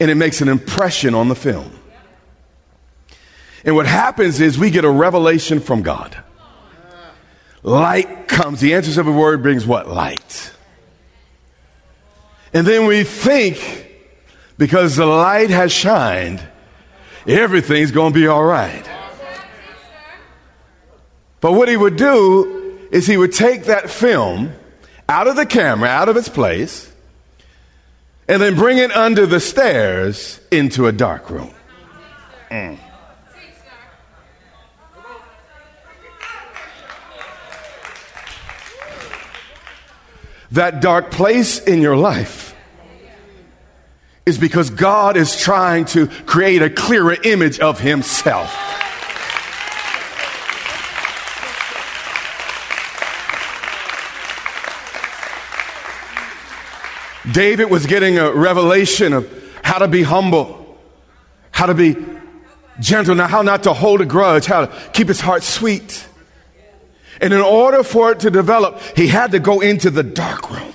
and 0.00 0.10
it 0.10 0.14
makes 0.14 0.40
an 0.40 0.48
impression 0.48 1.14
on 1.14 1.28
the 1.28 1.34
film. 1.34 1.72
And 3.64 3.74
what 3.74 3.86
happens 3.86 4.40
is 4.40 4.58
we 4.58 4.70
get 4.70 4.84
a 4.84 4.90
revelation 4.90 5.60
from 5.60 5.82
God. 5.82 6.16
Light 7.62 8.28
comes. 8.28 8.60
The 8.60 8.74
answers 8.74 8.98
of 8.98 9.06
a 9.06 9.12
word 9.12 9.42
brings 9.42 9.66
what? 9.66 9.88
Light. 9.88 10.52
And 12.52 12.66
then 12.66 12.86
we 12.86 13.04
think 13.04 13.90
because 14.56 14.96
the 14.96 15.06
light 15.06 15.50
has 15.50 15.72
shined, 15.72 16.42
everything's 17.26 17.90
going 17.90 18.12
to 18.12 18.18
be 18.18 18.26
all 18.26 18.44
right. 18.44 18.88
But 21.40 21.52
what 21.52 21.68
he 21.68 21.76
would 21.76 21.96
do 21.96 22.88
is 22.90 23.06
he 23.06 23.16
would 23.16 23.32
take 23.32 23.64
that 23.64 23.90
film 23.90 24.52
out 25.08 25.26
of 25.26 25.36
the 25.36 25.46
camera, 25.46 25.88
out 25.88 26.08
of 26.08 26.16
its 26.16 26.28
place, 26.28 26.90
and 28.28 28.42
then 28.42 28.54
bring 28.54 28.76
it 28.78 28.94
under 28.94 29.24
the 29.26 29.40
stairs 29.40 30.38
into 30.50 30.86
a 30.86 30.92
dark 30.92 31.30
room. 31.30 31.52
Mm. 32.50 32.78
That 40.52 40.80
dark 40.80 41.10
place 41.10 41.58
in 41.58 41.82
your 41.82 41.96
life 41.96 42.54
is 44.24 44.38
because 44.38 44.70
God 44.70 45.16
is 45.16 45.36
trying 45.36 45.86
to 45.86 46.06
create 46.06 46.62
a 46.62 46.70
clearer 46.70 47.16
image 47.22 47.60
of 47.60 47.80
Himself. 47.80 48.67
David 57.32 57.66
was 57.66 57.86
getting 57.86 58.18
a 58.18 58.32
revelation 58.32 59.12
of 59.12 59.28
how 59.62 59.78
to 59.78 59.88
be 59.88 60.02
humble, 60.02 60.78
how 61.50 61.66
to 61.66 61.74
be 61.74 61.96
gentle, 62.80 63.14
now 63.14 63.26
how 63.26 63.42
not 63.42 63.64
to 63.64 63.72
hold 63.72 64.00
a 64.00 64.06
grudge, 64.06 64.46
how 64.46 64.66
to 64.66 64.90
keep 64.92 65.08
his 65.08 65.20
heart 65.20 65.42
sweet. 65.42 66.06
And 67.20 67.32
in 67.32 67.40
order 67.40 67.82
for 67.82 68.12
it 68.12 68.20
to 68.20 68.30
develop, 68.30 68.80
he 68.96 69.08
had 69.08 69.32
to 69.32 69.40
go 69.40 69.60
into 69.60 69.90
the 69.90 70.02
dark 70.02 70.50
room. 70.50 70.72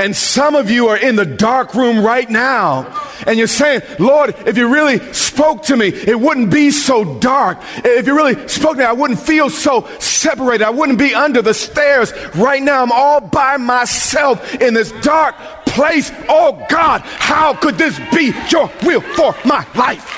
And 0.00 0.16
some 0.16 0.54
of 0.54 0.70
you 0.70 0.88
are 0.88 0.96
in 0.96 1.16
the 1.16 1.26
dark 1.26 1.74
room 1.74 2.02
right 2.02 2.28
now. 2.28 2.86
And 3.26 3.36
you're 3.36 3.46
saying, 3.46 3.82
Lord, 3.98 4.34
if 4.46 4.56
you 4.56 4.72
really 4.72 4.98
spoke 5.12 5.64
to 5.64 5.76
me, 5.76 5.88
it 5.88 6.18
wouldn't 6.18 6.50
be 6.50 6.70
so 6.70 7.18
dark. 7.18 7.58
If 7.84 8.06
you 8.06 8.16
really 8.16 8.48
spoke 8.48 8.76
to 8.76 8.78
me, 8.78 8.84
I 8.84 8.92
wouldn't 8.92 9.20
feel 9.20 9.50
so 9.50 9.86
separated. 9.98 10.64
I 10.64 10.70
wouldn't 10.70 10.98
be 10.98 11.14
under 11.14 11.42
the 11.42 11.52
stairs. 11.52 12.14
Right 12.34 12.62
now, 12.62 12.82
I'm 12.82 12.90
all 12.90 13.20
by 13.20 13.58
myself 13.58 14.54
in 14.54 14.72
this 14.72 14.90
dark 15.02 15.34
place. 15.66 16.10
Oh 16.30 16.64
God, 16.70 17.02
how 17.02 17.52
could 17.52 17.76
this 17.76 17.98
be 18.14 18.32
your 18.48 18.70
will 18.82 19.02
for 19.02 19.36
my 19.44 19.66
life? 19.74 20.16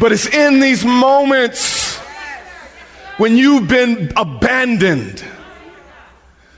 But 0.00 0.12
it's 0.12 0.26
in 0.26 0.60
these 0.60 0.86
moments 0.86 1.79
when 3.20 3.36
you've 3.36 3.68
been 3.68 4.10
abandoned. 4.16 5.22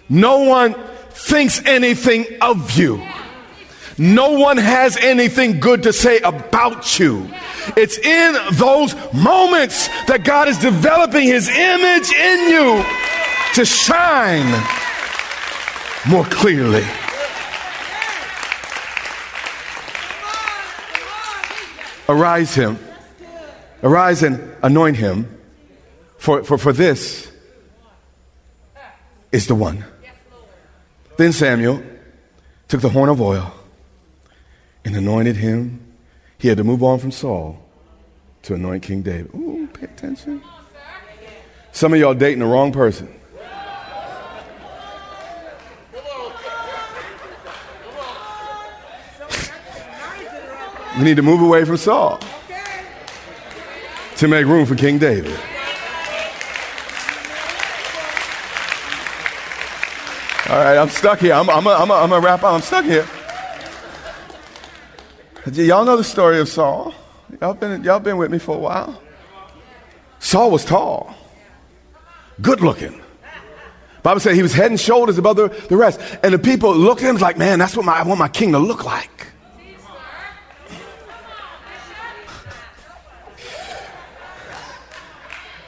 No 0.09 0.44
one 0.44 0.75
thinks 1.11 1.61
anything 1.66 2.25
of 2.40 2.79
you. 2.79 3.05
No 3.98 4.38
one 4.38 4.59
has 4.59 4.96
anything 4.96 5.59
good 5.59 5.83
to 5.83 5.92
say 5.92 6.20
about 6.20 7.01
you. 7.01 7.29
It's 7.77 7.98
in 7.98 8.37
those 8.53 8.94
moments 9.12 9.88
that 10.07 10.22
God 10.22 10.46
is 10.46 10.57
developing 10.59 11.27
His 11.27 11.48
image 11.48 12.12
in 12.12 12.48
you 12.48 12.85
to 13.55 13.64
shine 13.64 14.46
more 16.09 16.25
clearly. 16.27 16.85
Arise 22.09 22.55
him. 22.55 22.79
Arise 23.83 24.22
and 24.22 24.55
anoint 24.62 24.96
him. 24.96 25.31
For, 26.22 26.44
for, 26.44 26.56
for 26.56 26.72
this 26.72 27.28
is 29.32 29.48
the 29.48 29.56
one. 29.56 29.85
Then 31.16 31.32
Samuel 31.32 31.82
took 32.68 32.80
the 32.80 32.88
horn 32.88 33.08
of 33.08 33.20
oil 33.20 33.52
and 34.85 34.94
anointed 34.94 35.35
him. 35.35 35.80
He 36.38 36.46
had 36.46 36.58
to 36.58 36.64
move 36.64 36.85
on 36.85 37.00
from 37.00 37.11
Saul 37.11 37.61
to 38.42 38.54
anoint 38.54 38.85
King 38.85 39.02
David. 39.02 39.35
Ooh, 39.35 39.68
pay 39.72 39.87
attention. 39.87 40.40
Some 41.72 41.92
of 41.92 41.98
y'all 41.98 42.14
dating 42.14 42.38
the 42.38 42.46
wrong 42.46 42.70
person. 42.70 43.12
we 50.98 51.02
need 51.02 51.16
to 51.16 51.22
move 51.22 51.42
away 51.42 51.64
from 51.64 51.78
Saul 51.78 52.20
to 54.18 54.28
make 54.28 54.46
room 54.46 54.66
for 54.66 54.76
King 54.76 55.00
David. 55.00 55.37
All 60.52 60.58
right, 60.58 60.76
I'm 60.76 60.90
stuck 60.90 61.20
here. 61.20 61.32
I'm, 61.32 61.48
I'm, 61.48 61.66
I'm 61.66 62.12
a 62.12 62.20
wrap 62.20 62.42
up. 62.42 62.52
I'm 62.52 62.60
stuck 62.60 62.84
here. 62.84 63.06
Y'all 65.50 65.86
know 65.86 65.96
the 65.96 66.04
story 66.04 66.40
of 66.40 66.48
Saul. 66.50 66.92
Y'all 67.40 67.54
been, 67.54 67.82
y'all 67.82 68.00
been 68.00 68.18
with 68.18 68.30
me 68.30 68.38
for 68.38 68.56
a 68.56 68.58
while. 68.58 69.00
Saul 70.18 70.50
was 70.50 70.62
tall, 70.66 71.14
good 72.42 72.60
looking. 72.60 73.00
Bible 74.02 74.20
said 74.20 74.34
he 74.34 74.42
was 74.42 74.52
head 74.52 74.70
and 74.70 74.78
shoulders 74.78 75.16
above 75.16 75.36
the, 75.36 75.48
the 75.70 75.76
rest. 75.78 75.98
And 76.22 76.34
the 76.34 76.38
people 76.38 76.76
looked 76.76 77.02
at 77.02 77.08
him 77.08 77.16
like, 77.16 77.38
man, 77.38 77.58
that's 77.58 77.74
what 77.74 77.86
my, 77.86 77.94
I 77.94 78.02
want 78.02 78.18
my 78.18 78.28
king 78.28 78.52
to 78.52 78.58
look 78.58 78.84
like. 78.84 79.28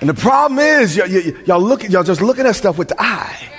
And 0.00 0.10
the 0.10 0.14
problem 0.14 0.58
is, 0.58 0.98
y- 0.98 1.06
y- 1.08 1.42
y'all 1.46 1.62
look, 1.62 1.88
y'all 1.88 2.02
just 2.02 2.20
looking 2.20 2.44
at 2.44 2.54
stuff 2.54 2.76
with 2.76 2.88
the 2.88 2.96
eye. 3.02 3.52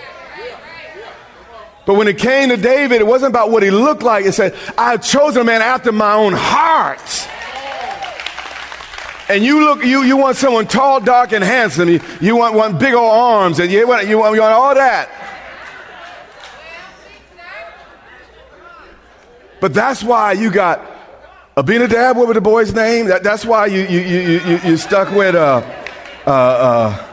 But 1.85 1.95
when 1.95 2.07
it 2.07 2.17
came 2.17 2.49
to 2.49 2.57
David, 2.57 3.01
it 3.01 3.07
wasn't 3.07 3.31
about 3.31 3.51
what 3.51 3.61
he 3.61 3.71
looked 3.71 4.01
like. 4.01 4.25
It 4.25 4.33
said, 4.33 4.55
I 4.77 4.91
have 4.91 5.03
chosen 5.03 5.41
a 5.41 5.45
man 5.45 5.61
after 5.61 5.91
my 5.91 6.13
own 6.13 6.33
heart. 6.35 7.29
And 9.29 9.43
you 9.43 9.63
look, 9.65 9.83
you, 9.83 10.03
you 10.03 10.17
want 10.17 10.37
someone 10.37 10.67
tall, 10.67 10.99
dark, 10.99 11.31
and 11.31 11.43
handsome. 11.43 11.89
You, 11.89 11.99
you 12.21 12.35
want 12.35 12.55
one 12.55 12.77
big 12.77 12.93
old 12.93 13.11
arms, 13.11 13.59
and 13.59 13.71
you 13.71 13.87
want, 13.87 14.07
you 14.07 14.17
want, 14.17 14.35
you 14.35 14.41
want 14.41 14.53
all 14.53 14.75
that. 14.75 15.09
But 19.61 19.73
that's 19.73 20.03
why 20.03 20.33
you 20.33 20.51
got 20.51 20.95
Abinadab, 21.57 22.17
what 22.17 22.27
was 22.27 22.35
the 22.35 22.41
boy's 22.41 22.73
name? 22.73 23.07
That, 23.07 23.23
that's 23.23 23.45
why 23.45 23.67
you, 23.67 23.81
you, 23.83 23.99
you, 23.99 24.39
you, 24.39 24.59
you 24.65 24.77
stuck 24.77 25.09
with 25.11 25.35
uh, 25.35 25.61
uh, 26.27 26.29
uh, 26.29 27.07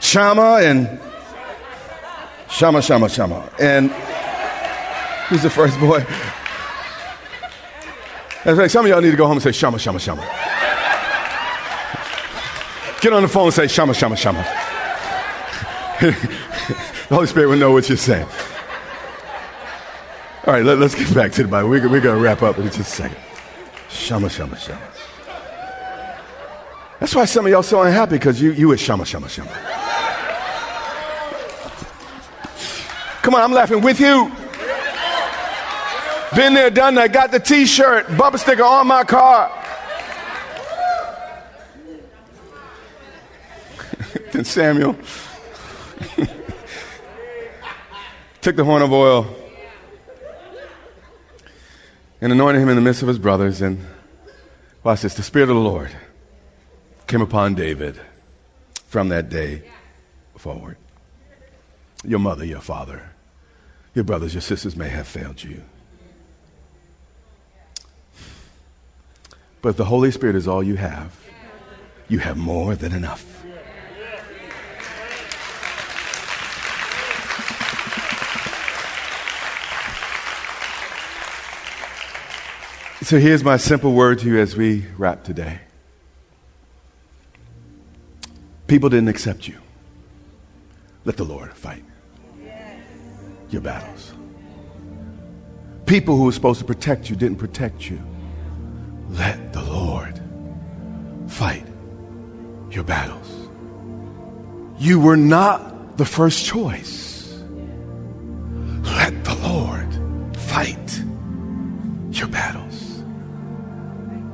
Shammah 0.00 0.58
and 0.62 1.00
Shammah, 2.50 2.82
Shammah, 2.82 3.08
Shammah. 3.08 3.50
And 3.58 3.90
who's 5.28 5.42
the 5.42 5.50
first 5.50 5.78
boy? 5.78 6.00
That's 8.44 8.58
right. 8.58 8.70
Some 8.70 8.86
of 8.86 8.90
y'all 8.90 9.00
need 9.00 9.10
to 9.10 9.16
go 9.16 9.26
home 9.26 9.36
and 9.36 9.42
say 9.42 9.52
Shammah, 9.52 9.78
Shammah, 9.78 10.00
Shammah. 10.00 10.22
Get 13.00 13.12
on 13.12 13.22
the 13.22 13.28
phone 13.28 13.46
and 13.46 13.54
say 13.54 13.68
Shammah, 13.68 13.94
Shammah, 13.94 14.16
Shammah. 14.16 14.42
the 16.00 17.14
Holy 17.14 17.26
Spirit 17.26 17.48
will 17.48 17.58
know 17.58 17.72
what 17.72 17.88
you're 17.88 17.98
saying. 17.98 18.26
All 20.46 20.54
right, 20.54 20.64
let, 20.64 20.80
us 20.80 20.94
get 20.94 21.14
back 21.14 21.32
to 21.32 21.42
the 21.42 21.48
Bible. 21.48 21.68
We're, 21.68 21.88
we're 21.88 22.00
going 22.00 22.16
to 22.16 22.22
wrap 22.22 22.42
up 22.42 22.58
in 22.58 22.64
just 22.64 22.78
a 22.80 22.84
second. 22.84 23.18
Shammah, 23.90 24.30
Shammah, 24.30 24.58
Shammah. 24.58 24.90
That's 27.00 27.14
why 27.14 27.26
some 27.26 27.46
of 27.46 27.52
y'all 27.52 27.62
so 27.62 27.82
unhappy 27.82 28.12
because 28.12 28.40
you, 28.40 28.52
you 28.52 28.72
is 28.72 28.80
Shammah, 28.80 29.04
Shammah, 29.04 29.28
Shammah. 29.28 29.87
Come 33.28 33.34
on, 33.34 33.42
I'm 33.42 33.52
laughing 33.52 33.82
with 33.82 34.00
you. 34.00 34.32
Been 36.34 36.54
there, 36.54 36.70
done 36.70 36.94
that, 36.94 37.12
got 37.12 37.30
the 37.30 37.38
t 37.38 37.66
shirt, 37.66 38.06
bumper 38.16 38.38
sticker 38.38 38.62
on 38.62 38.86
my 38.86 39.04
car. 39.04 39.52
then 44.32 44.46
Samuel 44.46 44.94
took 48.40 48.56
the 48.56 48.64
horn 48.64 48.80
of 48.80 48.94
oil 48.94 49.26
and 52.22 52.32
anointed 52.32 52.62
him 52.62 52.70
in 52.70 52.76
the 52.76 52.82
midst 52.82 53.02
of 53.02 53.08
his 53.08 53.18
brothers. 53.18 53.60
And 53.60 53.84
watch 54.82 55.02
this 55.02 55.12
the 55.12 55.22
Spirit 55.22 55.50
of 55.50 55.56
the 55.56 55.60
Lord 55.60 55.90
came 57.06 57.20
upon 57.20 57.56
David 57.56 58.00
from 58.86 59.10
that 59.10 59.28
day 59.28 59.64
forward. 60.34 60.78
Your 62.04 62.20
mother, 62.20 62.46
your 62.46 62.62
father, 62.62 63.10
your 63.98 64.04
brothers, 64.04 64.32
your 64.32 64.40
sisters 64.40 64.76
may 64.76 64.88
have 64.88 65.08
failed 65.08 65.42
you. 65.42 65.60
But 69.60 69.76
the 69.76 69.86
Holy 69.86 70.12
Spirit 70.12 70.36
is 70.36 70.46
all 70.46 70.62
you 70.62 70.76
have, 70.76 71.18
you 72.08 72.20
have 72.20 72.36
more 72.36 72.76
than 72.76 72.92
enough. 72.92 73.24
So 83.02 83.18
here's 83.18 83.42
my 83.42 83.56
simple 83.56 83.94
word 83.94 84.20
to 84.20 84.28
you 84.28 84.38
as 84.38 84.54
we 84.54 84.86
wrap 84.96 85.24
today. 85.24 85.58
People 88.68 88.90
didn't 88.90 89.08
accept 89.08 89.48
you. 89.48 89.58
Let 91.04 91.16
the 91.16 91.24
Lord 91.24 91.52
fight 91.54 91.82
your 93.50 93.62
battles. 93.62 94.12
People 95.86 96.16
who 96.16 96.24
were 96.24 96.32
supposed 96.32 96.60
to 96.60 96.66
protect 96.66 97.08
you 97.08 97.16
didn't 97.16 97.38
protect 97.38 97.88
you. 97.88 97.98
Let 99.10 99.52
the 99.52 99.62
Lord 99.62 100.20
fight 101.28 101.66
your 102.70 102.84
battles. 102.84 103.48
You 104.78 105.00
were 105.00 105.16
not 105.16 105.96
the 105.96 106.04
first 106.04 106.44
choice. 106.44 107.42
Let 108.82 109.24
the 109.24 109.34
Lord 109.42 110.36
fight 110.36 111.02
your 112.10 112.28
battles. 112.28 113.02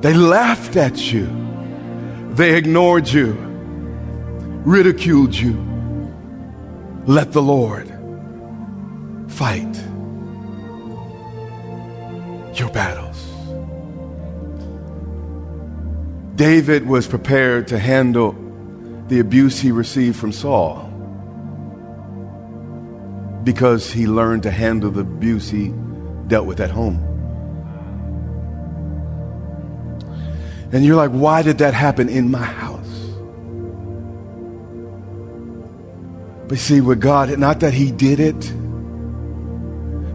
They 0.01 0.13
laughed 0.13 0.77
at 0.77 1.13
you. 1.13 1.27
They 2.33 2.57
ignored 2.57 3.09
you, 3.09 3.33
ridiculed 4.65 5.35
you. 5.35 5.55
Let 7.07 7.31
the 7.31 7.43
Lord 7.43 7.94
fight 9.35 9.75
your 12.59 12.71
battles. 12.71 13.21
David 16.37 16.87
was 16.87 17.09
prepared 17.09 17.69
to 17.69 17.79
handle 17.79 18.37
the 19.09 19.19
abuse 19.19 19.59
he 19.59 19.73
received 19.73 20.17
from 20.17 20.31
Saul 20.33 20.91
because 23.43 23.91
he 23.91 24.07
learned 24.07 24.45
to 24.45 24.51
handle 24.51 24.91
the 24.91 25.01
abuse 25.01 25.51
he 25.51 25.73
dealt 26.29 26.47
with 26.47 26.61
at 26.61 26.71
home. 26.71 26.99
And 30.73 30.85
you're 30.85 30.97
like, 30.97 31.11
why 31.11 31.43
did 31.43 31.59
that 31.59 31.75
happen 31.75 32.09
in 32.09 32.31
my 32.31 32.43
house? 32.43 32.85
But 36.49 36.59
see, 36.59 36.81
with 36.81 37.01
God, 37.01 37.37
not 37.39 37.61
that 37.61 37.75
He 37.75 37.91
did 37.91 38.21
it, 38.21 38.53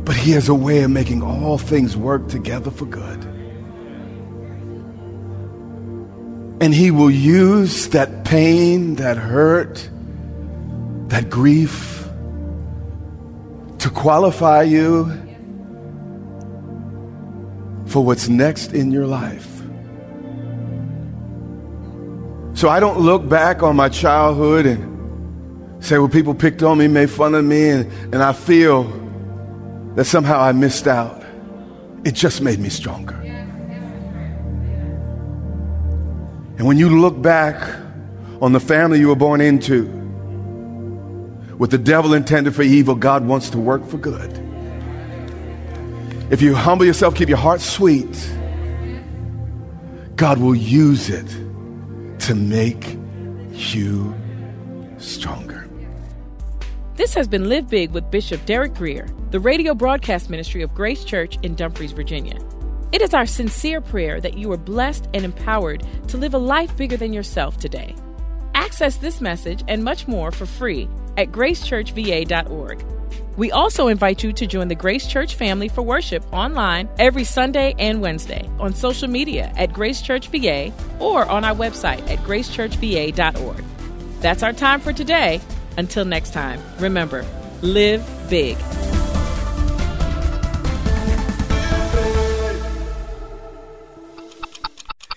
but 0.10 0.18
He 0.18 0.32
has 0.32 0.50
a 0.50 0.56
way 0.56 0.82
of 0.82 0.90
making 0.90 1.22
all 1.22 1.60
things 1.60 1.96
work 1.96 2.30
together 2.30 2.72
for 2.72 2.86
good. 2.86 3.24
And 6.60 6.74
He 6.74 6.90
will 6.90 7.12
use 7.12 7.90
that 7.90 8.26
pain, 8.26 8.96
that 8.96 9.18
hurt, 9.18 9.88
that 11.10 11.30
grief 11.30 12.08
to 13.78 13.92
qualify 13.92 14.64
you 14.64 15.12
for 17.86 18.04
what's 18.04 18.28
next 18.28 18.74
in 18.74 18.90
your 18.90 19.06
life. 19.06 19.62
So 22.56 22.68
I 22.68 22.80
don't 22.80 23.02
look 23.02 23.30
back 23.30 23.62
on 23.62 23.76
my 23.76 23.90
childhood 23.90 24.66
and 24.66 25.84
say, 25.86 26.00
well, 26.00 26.10
people 26.10 26.34
picked 26.34 26.64
on 26.64 26.80
me, 26.80 26.88
made 26.88 27.12
fun 27.12 27.36
of 27.36 27.46
me, 27.46 27.70
and, 27.70 27.92
and 28.12 28.24
I 28.24 28.34
feel 28.34 29.08
that 30.00 30.06
somehow 30.06 30.40
I 30.40 30.54
missed 30.54 30.88
out. 30.88 31.22
It 32.06 32.14
just 32.14 32.42
made 32.42 32.58
me 32.58 32.70
stronger. 32.70 33.16
And 36.58 36.66
when 36.66 36.78
you 36.78 37.02
look 37.02 37.22
back 37.22 37.58
on 38.42 38.54
the 38.54 38.62
family 38.62 39.02
you 39.02 39.10
were 39.10 39.18
born 39.18 39.42
into, 39.42 39.88
what 41.58 41.70
the 41.70 41.78
devil 41.78 42.14
intended 42.14 42.56
for 42.56 42.62
evil, 42.62 42.96
God 42.96 43.28
wants 43.28 43.50
to 43.50 43.58
work 43.58 43.86
for 43.86 43.98
good. 43.98 44.32
If 46.32 46.42
you 46.42 46.56
humble 46.56 46.86
yourself, 46.86 47.14
keep 47.14 47.28
your 47.28 47.38
heart 47.38 47.60
sweet, 47.60 48.32
God 50.16 50.38
will 50.38 50.56
use 50.56 51.10
it 51.10 51.28
to 52.20 52.36
make 52.36 52.98
you 53.52 54.16
stronger. 54.98 55.49
This 57.00 57.14
has 57.14 57.30
been 57.30 57.48
Live 57.48 57.70
Big 57.70 57.92
with 57.92 58.12
Bishop 58.12 58.46
Derek 58.46 58.74
Grier, 58.74 59.08
the 59.32 59.40
radio 59.40 59.74
broadcast 59.74 60.30
ministry 60.30 60.64
of 60.64 60.76
Grace 60.76 61.06
Church 61.06 61.38
in 61.44 61.56
Dumfries, 61.56 61.94
Virginia. 61.94 62.38
It 62.92 63.02
is 63.02 63.14
our 63.14 63.26
sincere 63.26 63.80
prayer 63.80 64.20
that 64.20 64.38
you 64.38 64.52
are 64.52 64.58
blessed 64.58 65.08
and 65.14 65.24
empowered 65.24 65.88
to 66.10 66.18
live 66.18 66.34
a 66.34 66.38
life 66.38 66.76
bigger 66.76 66.98
than 66.98 67.14
yourself 67.14 67.56
today. 67.56 67.96
Access 68.54 68.98
this 68.98 69.22
message 69.22 69.64
and 69.70 69.82
much 69.82 70.10
more 70.10 70.30
for 70.30 70.46
free 70.46 70.90
at 71.16 71.32
gracechurchva.org. 71.32 72.86
We 73.38 73.50
also 73.50 73.88
invite 73.88 74.22
you 74.22 74.34
to 74.34 74.46
join 74.46 74.68
the 74.68 74.76
Grace 74.76 75.08
Church 75.08 75.36
family 75.36 75.70
for 75.70 75.84
worship 75.84 76.26
online 76.34 76.90
every 77.00 77.24
Sunday 77.24 77.76
and 77.80 78.02
Wednesday 78.02 78.46
on 78.60 78.74
social 78.74 79.08
media 79.08 79.54
at 79.56 79.72
Grace 79.72 80.02
Church 80.02 80.28
VA 80.28 80.74
or 81.00 81.26
on 81.30 81.46
our 81.46 81.56
website 81.56 82.06
at 82.10 82.20
gracechurchva.org. 82.26 83.64
That's 84.20 84.44
our 84.44 84.52
time 84.52 84.82
for 84.82 84.92
today. 84.92 85.40
Until 85.80 86.04
next 86.04 86.34
time, 86.34 86.62
remember, 86.78 87.26
live 87.62 88.06
big. 88.30 88.58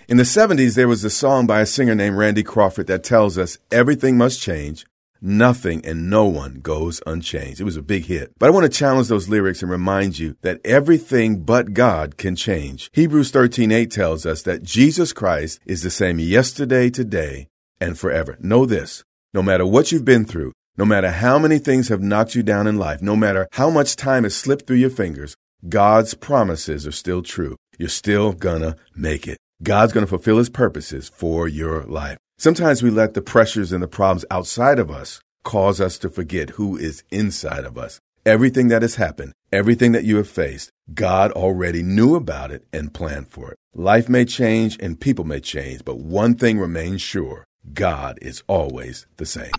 In 0.07 0.19
the 0.19 0.23
70s, 0.23 0.77
there 0.77 0.87
was 0.87 1.03
a 1.03 1.11
song 1.11 1.49
by 1.49 1.63
a 1.63 1.67
singer 1.67 1.97
named 1.97 2.17
Randy 2.17 2.45
Crawford 2.45 2.87
that 2.87 3.03
tells 3.03 3.37
us 3.39 3.59
everything 3.73 4.17
must 4.17 4.41
change. 4.41 4.87
Nothing 5.21 5.85
and 5.85 6.09
no 6.09 6.27
one 6.27 6.61
goes 6.63 7.03
unchanged. 7.09 7.61
It 7.61 7.65
was 7.65 7.77
a 7.77 7.83
big 7.83 8.05
hit. 8.05 8.31
But 8.39 8.47
I 8.47 8.51
want 8.51 8.63
to 8.63 8.79
challenge 8.79 9.09
those 9.09 9.29
lyrics 9.29 9.63
and 9.63 9.71
remind 9.71 10.21
you 10.21 10.37
that 10.43 10.61
everything 10.65 11.43
but 11.43 11.75
God 11.75 12.17
can 12.17 12.37
change. 12.37 12.89
Hebrews 12.93 13.33
13:8 13.33 13.91
tells 13.91 14.25
us 14.25 14.43
that 14.43 14.63
Jesus 14.63 15.13
Christ 15.13 15.59
is 15.67 15.83
the 15.83 15.91
same 15.91 16.21
yesterday, 16.21 16.89
today, 16.89 17.49
and 17.81 17.99
forever. 17.99 18.37
Know 18.41 18.65
this. 18.65 19.03
No 19.35 19.43
matter 19.43 19.65
what 19.65 19.91
you've 19.91 20.05
been 20.05 20.27
through, 20.27 20.53
no 20.77 20.85
matter 20.85 21.11
how 21.11 21.39
many 21.39 21.59
things 21.59 21.89
have 21.89 22.03
knocked 22.03 22.35
you 22.35 22.43
down 22.43 22.67
in 22.67 22.77
life, 22.77 23.01
no 23.01 23.17
matter 23.17 23.49
how 23.53 23.71
much 23.71 23.97
time 23.97 24.25
has 24.25 24.37
slipped 24.37 24.67
through 24.67 24.77
your 24.77 24.91
fingers, 24.91 25.35
God's 25.67 26.13
promises 26.13 26.87
are 26.87 26.93
still 26.93 27.23
true. 27.23 27.57
You're 27.79 27.89
still 27.89 28.35
gonna 28.35 28.77
make 28.95 29.27
it. 29.27 29.39
God's 29.63 29.95
gonna 29.95 30.07
fulfill 30.07 30.37
his 30.37 30.51
purposes 30.51 31.09
for 31.09 31.49
your 31.49 31.83
life. 31.85 32.19
Sometimes 32.37 32.83
we 32.83 32.91
let 32.91 33.15
the 33.15 33.23
pressures 33.23 33.73
and 33.73 33.83
the 33.83 33.89
problems 33.89 34.27
outside 34.31 34.79
of 34.79 34.91
us 34.91 35.23
cause 35.45 35.81
us 35.81 35.97
to 36.01 36.11
forget 36.11 36.51
who 36.51 36.77
is 36.77 37.03
inside 37.11 37.65
of 37.65 37.79
us. 37.79 38.01
Everything 38.27 38.69
that 38.69 38.83
has 38.83 38.97
happened, 38.97 39.33
everything 39.51 39.93
that 39.93 40.05
you 40.05 40.19
have 40.19 40.29
faced, 40.29 40.71
God 40.93 41.33
already 41.33 41.83
knew 41.83 42.17
about 42.17 42.51
it 42.51 42.67
and 42.71 42.93
planned 42.93 43.29
for 43.29 43.53
it. 43.53 43.57
Life 43.75 44.11
may 44.11 44.27
change 44.27 44.77
and 44.79 45.01
people 45.01 45.25
may 45.25 45.41
change, 45.41 45.87
but 45.87 45.99
one 45.99 46.35
thing 46.35 46.59
remains 46.59 47.01
sure 47.01 47.47
God 47.73 48.19
is 48.21 48.43
always 48.47 49.07
the 49.17 49.27
same. 49.27 49.53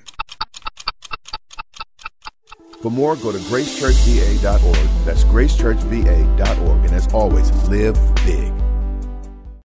For 2.81 2.91
more, 2.91 3.15
go 3.15 3.31
to 3.31 3.37
gracechurchva.org. 3.37 5.05
That's 5.05 5.23
gracechurchva.org. 5.23 6.85
And 6.85 6.93
as 6.93 7.07
always, 7.13 7.51
live 7.69 7.97
big. 8.25 8.52